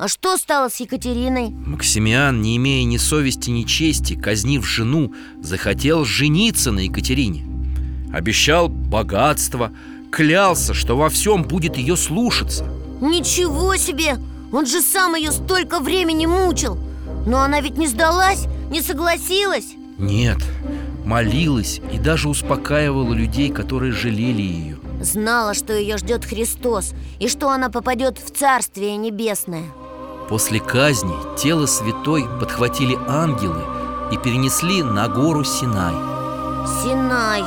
А 0.00 0.08
что 0.08 0.38
стало 0.38 0.70
с 0.70 0.80
Екатериной? 0.80 1.50
Максимиан, 1.50 2.40
не 2.40 2.56
имея 2.56 2.84
ни 2.84 2.96
совести, 2.96 3.50
ни 3.50 3.64
чести, 3.64 4.14
казнив 4.14 4.66
жену, 4.66 5.12
захотел 5.42 6.06
жениться 6.06 6.72
на 6.72 6.78
Екатерине. 6.78 7.44
Обещал 8.10 8.70
богатство, 8.70 9.72
клялся, 10.10 10.72
что 10.72 10.96
во 10.96 11.10
всем 11.10 11.42
будет 11.42 11.76
ее 11.76 11.98
слушаться. 11.98 12.64
Ничего 13.02 13.76
себе! 13.76 14.16
Он 14.50 14.64
же 14.64 14.80
сам 14.80 15.16
ее 15.16 15.32
столько 15.32 15.80
времени 15.80 16.24
мучил! 16.24 16.78
Но 17.26 17.40
она 17.42 17.60
ведь 17.60 17.76
не 17.76 17.86
сдалась, 17.86 18.46
не 18.70 18.80
согласилась! 18.80 19.74
Нет, 19.98 20.38
молилась 21.04 21.78
и 21.92 21.98
даже 21.98 22.30
успокаивала 22.30 23.12
людей, 23.12 23.50
которые 23.50 23.92
жалели 23.92 24.40
ее 24.40 24.78
Знала, 25.02 25.52
что 25.52 25.74
ее 25.74 25.98
ждет 25.98 26.24
Христос 26.24 26.94
И 27.18 27.28
что 27.28 27.50
она 27.50 27.68
попадет 27.68 28.16
в 28.18 28.34
Царствие 28.34 28.96
Небесное 28.96 29.64
После 30.30 30.60
казни 30.60 31.16
тело 31.36 31.66
святой 31.66 32.28
подхватили 32.38 32.96
ангелы 33.08 33.64
и 34.12 34.16
перенесли 34.16 34.80
на 34.80 35.08
гору 35.08 35.42
Синай. 35.42 35.92
Синай 36.80 37.42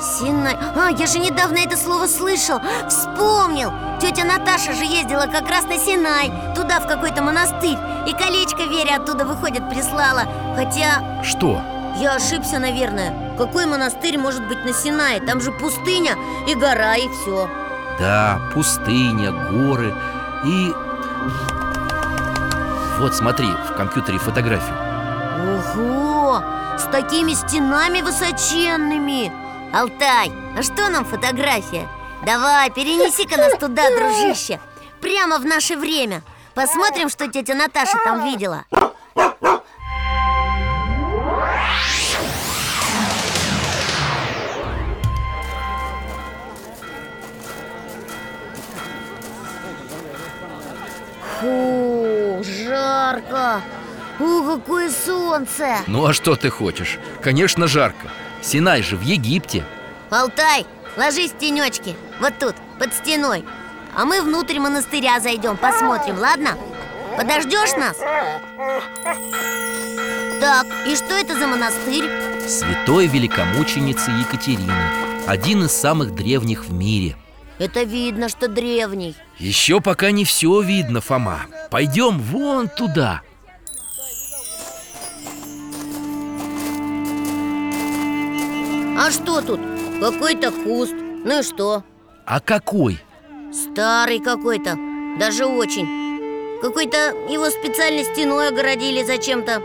Синай. 0.00 0.58
А, 0.74 0.90
я 0.90 1.06
же 1.06 1.20
недавно 1.20 1.58
это 1.58 1.76
слово 1.76 2.08
слышал 2.08 2.60
Вспомнил. 2.88 3.72
Тетя 4.00 4.24
Наташа 4.24 4.72
же 4.72 4.84
ездила 4.84 5.26
как 5.26 5.48
раз 5.48 5.64
на 5.66 5.78
Синай 5.78 6.32
Туда, 6.56 6.80
в 6.80 6.88
какой-то 6.88 7.22
монастырь 7.22 7.78
И 8.08 8.12
колечко 8.12 8.64
Вере 8.64 8.96
оттуда, 8.96 9.24
выходит, 9.24 9.70
прислала. 9.70 10.24
Хотя... 10.56 11.22
Что? 11.22 11.62
Я 12.00 12.16
ошибся, 12.16 12.58
наверное. 12.58 13.36
Какой 13.38 13.66
монастырь 13.66 14.18
может 14.18 14.44
быть 14.48 14.64
на 14.64 14.72
Синае? 14.72 15.20
Там 15.20 15.40
же 15.40 15.52
пустыня 15.52 16.16
и 16.48 16.56
гора, 16.56 16.96
и 16.96 17.08
все 17.08 17.48
Да, 18.00 18.40
пустыня, 18.52 19.30
горы 19.30 19.94
и... 20.44 20.74
Вот 22.98 23.14
смотри, 23.14 23.48
в 23.48 23.76
компьютере 23.76 24.18
фотографию. 24.18 24.76
Ого! 25.76 26.42
С 26.78 26.84
такими 26.84 27.32
стенами 27.32 28.00
высоченными! 28.00 29.32
Алтай, 29.74 30.32
а 30.56 30.62
что 30.62 30.88
нам 30.88 31.04
фотография? 31.04 31.88
Давай, 32.24 32.70
перенеси-ка 32.70 33.36
нас 33.36 33.58
туда, 33.58 33.82
дружище. 33.90 34.60
Прямо 35.00 35.38
в 35.38 35.44
наше 35.44 35.76
время. 35.76 36.22
Посмотрим, 36.54 37.08
что 37.08 37.26
тетя 37.26 37.54
Наташа 37.54 37.98
там 38.04 38.24
видела 38.24 38.64
О, 54.20 54.56
какое 54.56 54.90
солнце 54.90 55.78
Ну 55.86 56.06
а 56.06 56.12
что 56.12 56.36
ты 56.36 56.50
хочешь? 56.50 56.98
Конечно, 57.20 57.66
жарко 57.66 58.08
Синай 58.42 58.82
же 58.82 58.96
в 58.96 59.02
Египте 59.02 59.64
Алтай, 60.10 60.66
ложись 60.96 61.32
в 61.32 61.38
тенечки 61.38 61.96
Вот 62.20 62.38
тут, 62.38 62.54
под 62.78 62.94
стеной 62.94 63.44
А 63.96 64.04
мы 64.04 64.22
внутрь 64.22 64.58
монастыря 64.60 65.18
зайдем, 65.18 65.56
посмотрим, 65.56 66.18
ладно? 66.18 66.56
Подождешь 67.16 67.76
нас? 67.76 67.96
Так, 70.40 70.66
и 70.86 70.94
что 70.94 71.14
это 71.14 71.36
за 71.38 71.46
монастырь? 71.46 72.08
Святой 72.48 73.06
великомученицы 73.06 74.10
Екатерины 74.10 74.72
Один 75.26 75.64
из 75.64 75.72
самых 75.72 76.14
древних 76.14 76.66
в 76.66 76.72
мире 76.72 77.16
Это 77.58 77.82
видно, 77.82 78.28
что 78.28 78.46
древний 78.46 79.16
Еще 79.38 79.80
пока 79.80 80.12
не 80.12 80.24
все 80.24 80.60
видно, 80.60 81.00
Фома 81.00 81.40
Пойдем 81.70 82.18
вон 82.18 82.68
туда 82.68 83.22
А 88.96 89.10
что 89.10 89.40
тут? 89.40 89.60
Какой-то 90.00 90.50
куст. 90.50 90.94
Ну 91.24 91.40
и 91.40 91.42
что? 91.42 91.84
А 92.26 92.40
какой? 92.40 93.00
Старый 93.52 94.20
какой-то. 94.20 94.78
Даже 95.18 95.46
очень. 95.46 96.60
Какой-то 96.60 97.14
его 97.30 97.50
специально 97.50 98.04
стеной 98.04 98.48
огородили 98.48 99.02
зачем-то. 99.02 99.62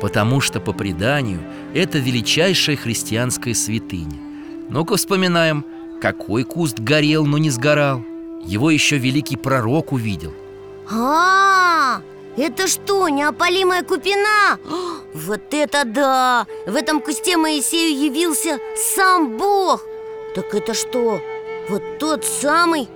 Потому 0.00 0.40
что, 0.40 0.60
по 0.60 0.72
преданию, 0.72 1.40
это 1.74 1.98
величайшая 1.98 2.76
христианская 2.76 3.54
святыня. 3.54 4.18
Ну-ка 4.68 4.96
вспоминаем, 4.96 5.64
какой 6.00 6.44
куст 6.44 6.78
горел, 6.78 7.26
но 7.26 7.38
не 7.38 7.50
сгорал. 7.50 8.02
Его 8.44 8.70
еще 8.70 8.96
великий 8.98 9.36
пророк 9.36 9.92
увидел. 9.92 10.32
А, 10.90 12.00
это 12.36 12.66
что, 12.66 13.08
неопалимая 13.08 13.82
купина? 13.82 14.58
Вот 15.14 15.52
это 15.52 15.84
да! 15.84 16.46
В 16.66 16.76
этом 16.76 17.00
кусте 17.00 17.36
Моисею 17.36 17.98
явился 17.98 18.58
сам 18.76 19.36
Бог 19.36 19.82
Так 20.34 20.54
это 20.54 20.74
что, 20.74 21.20
вот 21.68 21.98
тот 21.98 22.24
самый 22.24 22.88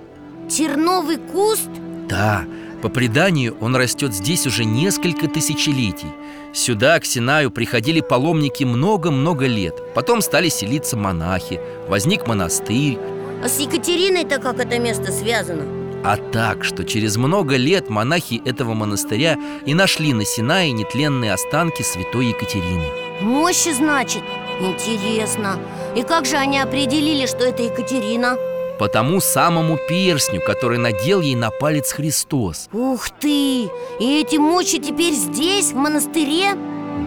терновый 0.49 1.17
куст? 1.17 1.69
Да, 2.07 2.45
по 2.81 2.89
преданию 2.89 3.57
он 3.59 3.75
растет 3.75 4.13
здесь 4.13 4.47
уже 4.47 4.63
несколько 4.63 5.27
тысячелетий 5.27 6.09
Сюда, 6.53 6.99
к 6.99 7.05
Синаю, 7.05 7.51
приходили 7.51 7.99
паломники 7.99 8.63
много-много 8.63 9.45
лет 9.45 9.75
Потом 9.93 10.21
стали 10.21 10.49
селиться 10.49 10.95
монахи, 10.95 11.59
возник 11.89 12.27
монастырь 12.27 12.97
А 13.43 13.49
с 13.49 13.59
Екатериной-то 13.59 14.39
как 14.39 14.59
это 14.59 14.79
место 14.79 15.11
связано? 15.11 15.84
А 16.07 16.17
так, 16.17 16.63
что 16.63 16.83
через 16.83 17.17
много 17.17 17.55
лет 17.55 17.89
монахи 17.89 18.39
этого 18.45 18.75
монастыря 18.75 19.39
и 19.65 19.73
нашли 19.73 20.13
на 20.13 20.23
Синае 20.23 20.71
нетленные 20.71 21.33
останки 21.33 21.81
святой 21.81 22.27
Екатерины 22.27 22.85
Мощи, 23.21 23.73
значит? 23.73 24.21
Интересно 24.61 25.57
И 25.95 26.03
как 26.03 26.27
же 26.27 26.35
они 26.35 26.59
определили, 26.59 27.25
что 27.25 27.43
это 27.43 27.63
Екатерина? 27.63 28.37
По 28.77 28.87
тому 28.87 29.19
самому 29.19 29.79
перстню, 29.89 30.41
который 30.41 30.77
надел 30.77 31.21
ей 31.21 31.33
на 31.33 31.49
палец 31.49 31.91
Христос 31.91 32.69
Ух 32.71 33.09
ты! 33.19 33.63
И 33.99 34.21
эти 34.21 34.35
мощи 34.35 34.77
теперь 34.77 35.15
здесь, 35.15 35.71
в 35.71 35.75
монастыре? 35.75 36.53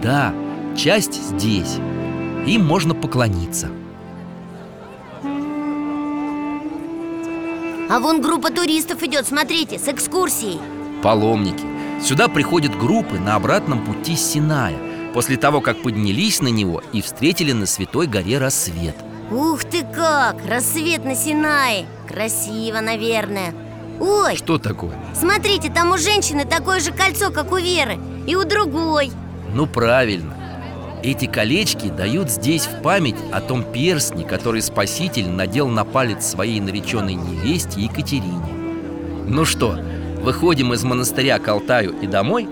Да, 0.03 0.33
часть 0.77 1.13
здесь 1.13 1.77
Им 2.45 2.65
можно 2.65 2.93
поклониться 2.93 3.69
А 7.89 7.99
вон 7.99 8.21
группа 8.21 8.51
туристов 8.51 9.01
идет, 9.01 9.27
смотрите, 9.27 9.79
с 9.79 9.87
экскурсией. 9.87 10.59
Паломники. 11.01 11.65
Сюда 12.01 12.27
приходят 12.27 12.77
группы 12.77 13.17
на 13.19 13.35
обратном 13.35 13.83
пути 13.83 14.15
с 14.15 14.31
Синая 14.31 14.77
После 15.13 15.37
того, 15.37 15.59
как 15.59 15.81
поднялись 15.81 16.39
на 16.39 16.49
него 16.49 16.83
и 16.93 17.01
встретили 17.01 17.51
на 17.51 17.65
Святой 17.65 18.05
горе 18.05 18.37
рассвет. 18.37 18.95
Ух 19.31 19.63
ты 19.63 19.83
как! 19.83 20.35
Рассвет 20.47 21.03
на 21.03 21.15
Синае! 21.15 21.87
Красиво, 22.07 22.79
наверное. 22.79 23.53
Ой, 23.99 24.35
Что 24.35 24.59
такое? 24.59 24.93
смотрите, 25.13 25.71
там 25.71 25.91
у 25.91 25.97
женщины 25.97 26.45
такое 26.45 26.79
же 26.79 26.91
кольцо, 26.91 27.31
как 27.31 27.51
у 27.51 27.57
Веры 27.57 27.97
И 28.27 28.35
у 28.35 28.45
другой. 28.45 29.11
Ну 29.53 29.65
правильно 29.65 30.35
Эти 31.01 31.27
колечки 31.27 31.87
дают 31.87 32.29
здесь 32.29 32.65
в 32.65 32.81
память 32.81 33.15
о 33.31 33.39
том 33.39 33.63
перстне, 33.63 34.25
который 34.25 34.61
Спаситель 34.61 35.29
надел 35.29 35.69
на 35.69 35.85
палец 35.85 36.25
своей 36.25 36.59
нареченной 36.59 37.13
невесте 37.13 37.79
Екатерине. 37.79 38.43
Ну 39.25 39.45
что, 39.45 39.79
выходим 40.21 40.73
из 40.73 40.83
монастыря 40.83 41.39
к 41.39 41.47
Алтаю 41.47 41.97
и 42.01 42.07
домой? 42.07 42.49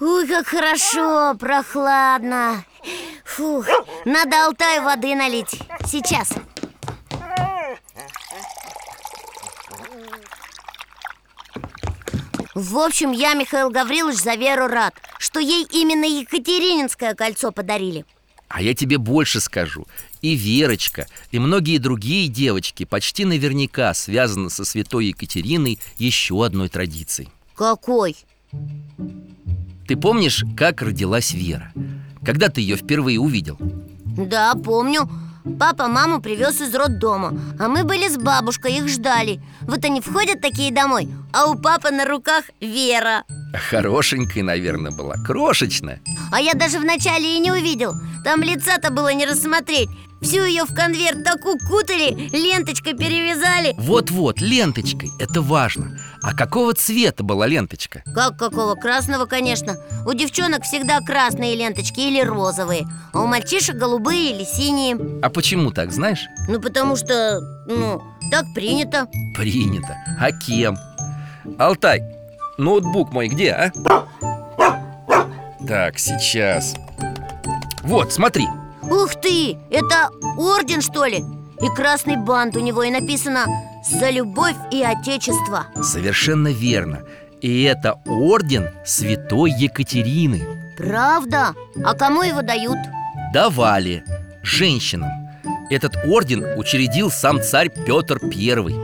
Ой, 0.00 0.26
как 0.26 0.46
хорошо, 0.46 1.34
прохладно. 1.38 2.64
Фух, 3.24 3.66
надо 4.06 4.46
Алтай 4.46 4.80
воды 4.80 5.14
налить. 5.14 5.60
Сейчас 5.86 6.30
В 12.54 12.78
общем, 12.78 13.10
я, 13.10 13.34
Михаил 13.34 13.70
Гаврилович, 13.70 14.18
за 14.18 14.34
Веру 14.34 14.68
рад 14.68 14.94
Что 15.18 15.40
ей 15.40 15.66
именно 15.70 16.04
Екатерининское 16.04 17.14
кольцо 17.14 17.50
подарили 17.50 18.04
А 18.48 18.62
я 18.62 18.74
тебе 18.74 18.98
больше 18.98 19.40
скажу 19.40 19.86
И 20.22 20.36
Верочка, 20.36 21.06
и 21.32 21.38
многие 21.40 21.78
другие 21.78 22.28
девочки 22.28 22.84
Почти 22.84 23.24
наверняка 23.24 23.92
связаны 23.94 24.50
со 24.50 24.64
святой 24.64 25.06
Екатериной 25.06 25.80
еще 25.98 26.44
одной 26.44 26.68
традицией 26.68 27.28
Какой? 27.56 28.16
Ты 29.88 29.96
помнишь, 29.96 30.44
как 30.56 30.80
родилась 30.80 31.32
Вера? 31.32 31.72
Когда 32.24 32.48
ты 32.48 32.60
ее 32.60 32.76
впервые 32.76 33.18
увидел? 33.18 33.58
Да, 33.60 34.54
помню 34.54 35.10
Папа 35.58 35.88
маму 35.88 36.22
привез 36.22 36.60
из 36.62 36.74
роддома 36.74 37.38
А 37.58 37.68
мы 37.68 37.84
были 37.84 38.08
с 38.08 38.16
бабушкой, 38.16 38.78
их 38.78 38.88
ждали. 38.88 39.42
Вот 39.62 39.84
они 39.84 40.00
входят 40.00 40.40
такие 40.40 40.72
домой 40.72 41.08
А 41.32 41.46
у 41.46 41.54
папы 41.54 41.90
на 41.90 42.06
руках 42.06 42.44
Вера. 42.60 43.24
Хорошенькая, 43.70 44.42
наверное, 44.42 44.90
была, 44.90 45.14
крошечная. 45.16 46.00
А 46.32 46.40
я 46.40 46.54
даже 46.54 46.78
вначале 46.78 47.36
и 47.36 47.38
не 47.38 47.52
увидел. 47.52 47.92
Там 48.24 48.42
лица-то 48.42 48.90
было 48.90 49.12
не 49.12 49.26
рассмотреть 49.26 49.88
Всю 50.24 50.42
ее 50.42 50.64
в 50.64 50.74
конверт 50.74 51.22
так 51.22 51.44
укутали, 51.44 52.30
ленточкой 52.32 52.94
перевязали 52.94 53.74
Вот-вот, 53.76 54.40
ленточкой, 54.40 55.10
это 55.18 55.42
важно 55.42 55.98
А 56.22 56.32
какого 56.32 56.72
цвета 56.72 57.22
была 57.22 57.46
ленточка? 57.46 58.02
Как 58.14 58.38
какого? 58.38 58.74
Красного, 58.74 59.26
конечно 59.26 59.76
У 60.06 60.14
девчонок 60.14 60.62
всегда 60.62 61.00
красные 61.00 61.54
ленточки 61.54 62.00
или 62.00 62.22
розовые 62.22 62.86
А 63.12 63.20
у 63.20 63.26
мальчишек 63.26 63.76
голубые 63.76 64.30
или 64.30 64.44
синие 64.44 64.96
А 65.22 65.28
почему 65.28 65.72
так, 65.72 65.92
знаешь? 65.92 66.26
Ну, 66.48 66.58
потому 66.58 66.96
что, 66.96 67.40
ну, 67.66 68.02
так 68.30 68.46
принято 68.54 69.06
Принято, 69.36 69.94
а 70.18 70.32
кем? 70.32 70.78
Алтай, 71.58 72.02
ноутбук 72.56 73.12
мой 73.12 73.28
где, 73.28 73.50
а? 73.50 73.72
Так, 75.68 75.98
сейчас 75.98 76.76
Вот, 77.82 78.10
смотри 78.10 78.48
Ух 78.90 79.14
ты! 79.20 79.56
Это 79.70 80.10
орден, 80.36 80.80
что 80.80 81.04
ли? 81.04 81.24
И 81.60 81.68
красный 81.74 82.16
бант 82.16 82.56
у 82.56 82.60
него 82.60 82.82
и 82.82 82.90
написано 82.90 83.46
«За 83.84 84.10
любовь 84.10 84.56
и 84.70 84.82
отечество» 84.82 85.66
Совершенно 85.82 86.48
верно 86.48 87.02
И 87.40 87.62
это 87.62 88.00
орден 88.06 88.70
святой 88.84 89.52
Екатерины 89.52 90.74
Правда? 90.76 91.54
А 91.84 91.94
кому 91.94 92.22
его 92.22 92.42
дают? 92.42 92.78
Давали 93.32 94.04
женщинам 94.42 95.10
Этот 95.70 95.96
орден 96.04 96.44
учредил 96.58 97.10
сам 97.10 97.42
царь 97.42 97.70
Петр 97.70 98.18
I 98.22 98.74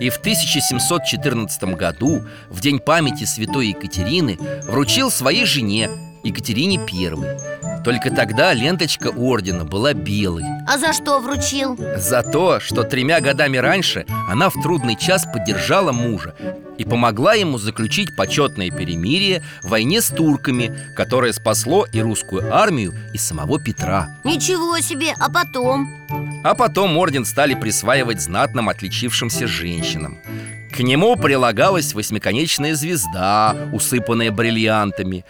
И 0.00 0.10
в 0.10 0.18
1714 0.18 1.62
году, 1.76 2.22
в 2.50 2.60
день 2.60 2.80
памяти 2.80 3.24
святой 3.24 3.68
Екатерины 3.68 4.38
Вручил 4.64 5.10
своей 5.10 5.46
жене 5.46 5.88
Екатерине 6.24 6.80
I 6.80 7.67
только 7.84 8.10
тогда 8.10 8.52
ленточка 8.52 9.08
ордена 9.08 9.64
была 9.64 9.92
белой 9.92 10.44
А 10.66 10.78
за 10.78 10.92
что 10.92 11.18
вручил? 11.20 11.78
За 11.96 12.22
то, 12.22 12.60
что 12.60 12.82
тремя 12.84 13.20
годами 13.20 13.56
раньше 13.56 14.06
она 14.28 14.50
в 14.50 14.54
трудный 14.62 14.96
час 14.96 15.24
поддержала 15.24 15.92
мужа 15.92 16.34
И 16.76 16.84
помогла 16.84 17.34
ему 17.34 17.58
заключить 17.58 18.14
почетное 18.16 18.70
перемирие 18.70 19.42
в 19.62 19.68
войне 19.68 20.00
с 20.00 20.08
турками 20.08 20.76
Которое 20.96 21.32
спасло 21.32 21.86
и 21.92 22.00
русскую 22.00 22.54
армию, 22.54 22.94
и 23.14 23.18
самого 23.18 23.60
Петра 23.60 24.08
Ничего 24.24 24.78
себе, 24.80 25.14
а 25.18 25.30
потом? 25.30 25.88
А 26.44 26.54
потом 26.54 26.96
орден 26.96 27.24
стали 27.24 27.54
присваивать 27.54 28.20
знатным 28.20 28.68
отличившимся 28.68 29.46
женщинам 29.46 30.18
к 30.78 30.80
нему 30.80 31.16
прилагалась 31.16 31.92
восьмиконечная 31.92 32.76
звезда, 32.76 33.56
усыпанная 33.72 34.30
бриллиантами. 34.30 35.24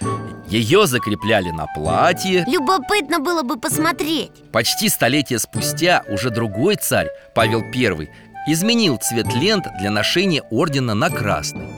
Ее 0.46 0.86
закрепляли 0.86 1.48
на 1.52 1.64
платье. 1.74 2.44
Любопытно 2.46 3.18
было 3.18 3.42
бы 3.42 3.56
посмотреть. 3.58 4.30
Почти 4.52 4.90
столетие 4.90 5.38
спустя 5.38 6.02
уже 6.06 6.28
другой 6.28 6.76
царь, 6.76 7.08
Павел 7.34 7.62
I, 7.62 8.10
изменил 8.46 8.98
цвет 8.98 9.34
лент 9.34 9.66
для 9.80 9.90
ношения 9.90 10.42
ордена 10.50 10.92
на 10.92 11.08
красный. 11.08 11.68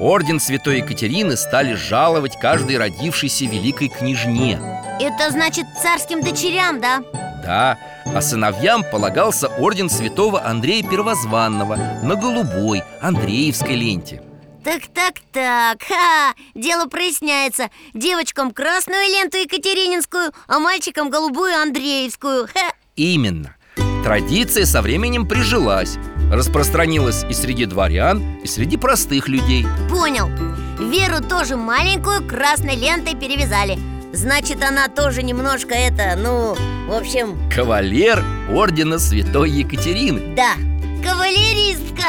Орден 0.00 0.40
Святой 0.40 0.78
Екатерины 0.78 1.36
стали 1.36 1.74
жаловать 1.74 2.36
каждой 2.40 2.76
родившейся 2.76 3.44
великой 3.44 3.86
княжне. 3.86 4.58
Это 4.98 5.30
значит 5.30 5.66
царским 5.80 6.22
дочерям, 6.22 6.80
да? 6.80 7.04
Да, 7.44 7.78
а 8.06 8.20
сыновьям 8.20 8.84
полагался 8.84 9.48
орден 9.48 9.88
святого 9.88 10.44
Андрея 10.44 10.82
Первозванного 10.88 11.76
На 12.02 12.16
голубой, 12.16 12.82
Андреевской 13.00 13.74
ленте. 13.74 14.22
Так-так-так, 14.64 15.82
ха, 15.82 16.34
дело 16.54 16.86
проясняется. 16.86 17.68
Девочкам 17.94 18.52
красную 18.52 19.02
ленту 19.08 19.38
Екатерининскую, 19.38 20.32
а 20.46 20.58
мальчикам 20.60 21.10
голубую 21.10 21.54
Андреевскую 21.56 22.46
ха. 22.46 22.72
Именно. 22.94 23.56
Традиция 24.04 24.64
со 24.66 24.82
временем 24.82 25.26
прижилась. 25.26 25.96
Распространилась 26.30 27.24
и 27.28 27.34
среди 27.34 27.66
дворян, 27.66 28.38
и 28.42 28.46
среди 28.46 28.76
простых 28.76 29.28
людей. 29.28 29.66
Понял. 29.90 30.28
Веру 30.78 31.22
тоже 31.22 31.56
маленькую 31.56 32.26
красной 32.26 32.76
лентой 32.76 33.16
перевязали 33.16 33.78
Значит, 34.12 34.62
она 34.62 34.88
тоже 34.88 35.22
немножко 35.22 35.74
это, 35.74 36.16
ну, 36.16 36.54
в 36.86 36.92
общем... 36.92 37.38
Кавалер 37.50 38.22
ордена 38.50 38.98
Святой 38.98 39.50
Екатерины. 39.50 40.34
Да, 40.36 40.54
кавалеристка. 41.02 42.02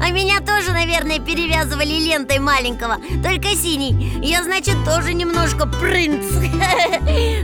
А 0.00 0.10
меня 0.10 0.40
тоже, 0.40 0.72
наверное, 0.72 1.18
перевязывали 1.18 1.94
лентой 1.94 2.38
маленького 2.38 2.98
Только 3.22 3.48
синий. 3.48 4.18
Я, 4.22 4.42
значит, 4.44 4.76
тоже 4.84 5.12
немножко 5.14 5.66
принц. 5.66 6.24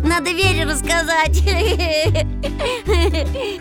Надо 0.02 0.30
Вере 0.30 0.64
рассказать. 0.64 1.42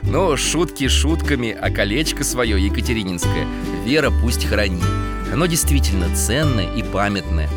Ну, 0.04 0.38
шутки 0.38 0.88
шутками, 0.88 1.52
а 1.52 1.70
колечко 1.70 2.24
свое 2.24 2.64
екатерининское 2.64 3.46
Вера 3.86 4.12
пусть 4.22 4.46
хранит. 4.46 4.84
Оно 5.32 5.46
действительно 5.46 6.16
ценное 6.16 6.74
и 6.74 6.84
памятное 6.84 7.50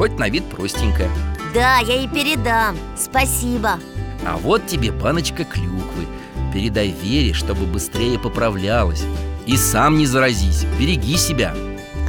Хоть 0.00 0.18
на 0.18 0.30
вид 0.30 0.44
простенькая. 0.46 1.10
Да, 1.52 1.80
я 1.80 1.96
ей 1.96 2.08
передам, 2.08 2.74
спасибо. 2.96 3.78
А 4.26 4.38
вот 4.38 4.66
тебе 4.66 4.92
баночка 4.92 5.44
клюквы. 5.44 6.06
Передай 6.54 6.88
Вере, 7.02 7.34
чтобы 7.34 7.66
быстрее 7.66 8.18
поправлялась. 8.18 9.04
И 9.44 9.58
сам 9.58 9.98
не 9.98 10.06
заразись, 10.06 10.64
береги 10.78 11.18
себя. 11.18 11.54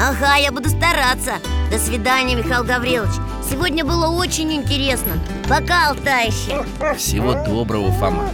Ага, 0.02 0.38
я 0.38 0.54
буду 0.54 0.70
стараться. 0.70 1.34
До 1.70 1.78
свидания, 1.78 2.36
Михаил 2.36 2.64
Гаврилович. 2.64 3.12
Сегодня 3.50 3.84
было 3.84 4.08
очень 4.08 4.54
интересно. 4.54 5.12
Пока, 5.50 5.90
Алтайще 5.90 6.64
Всего 6.98 7.34
доброго, 7.44 7.92
Фома. 7.92 8.30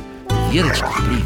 Верочка, 0.51 0.87
привет 1.03 1.25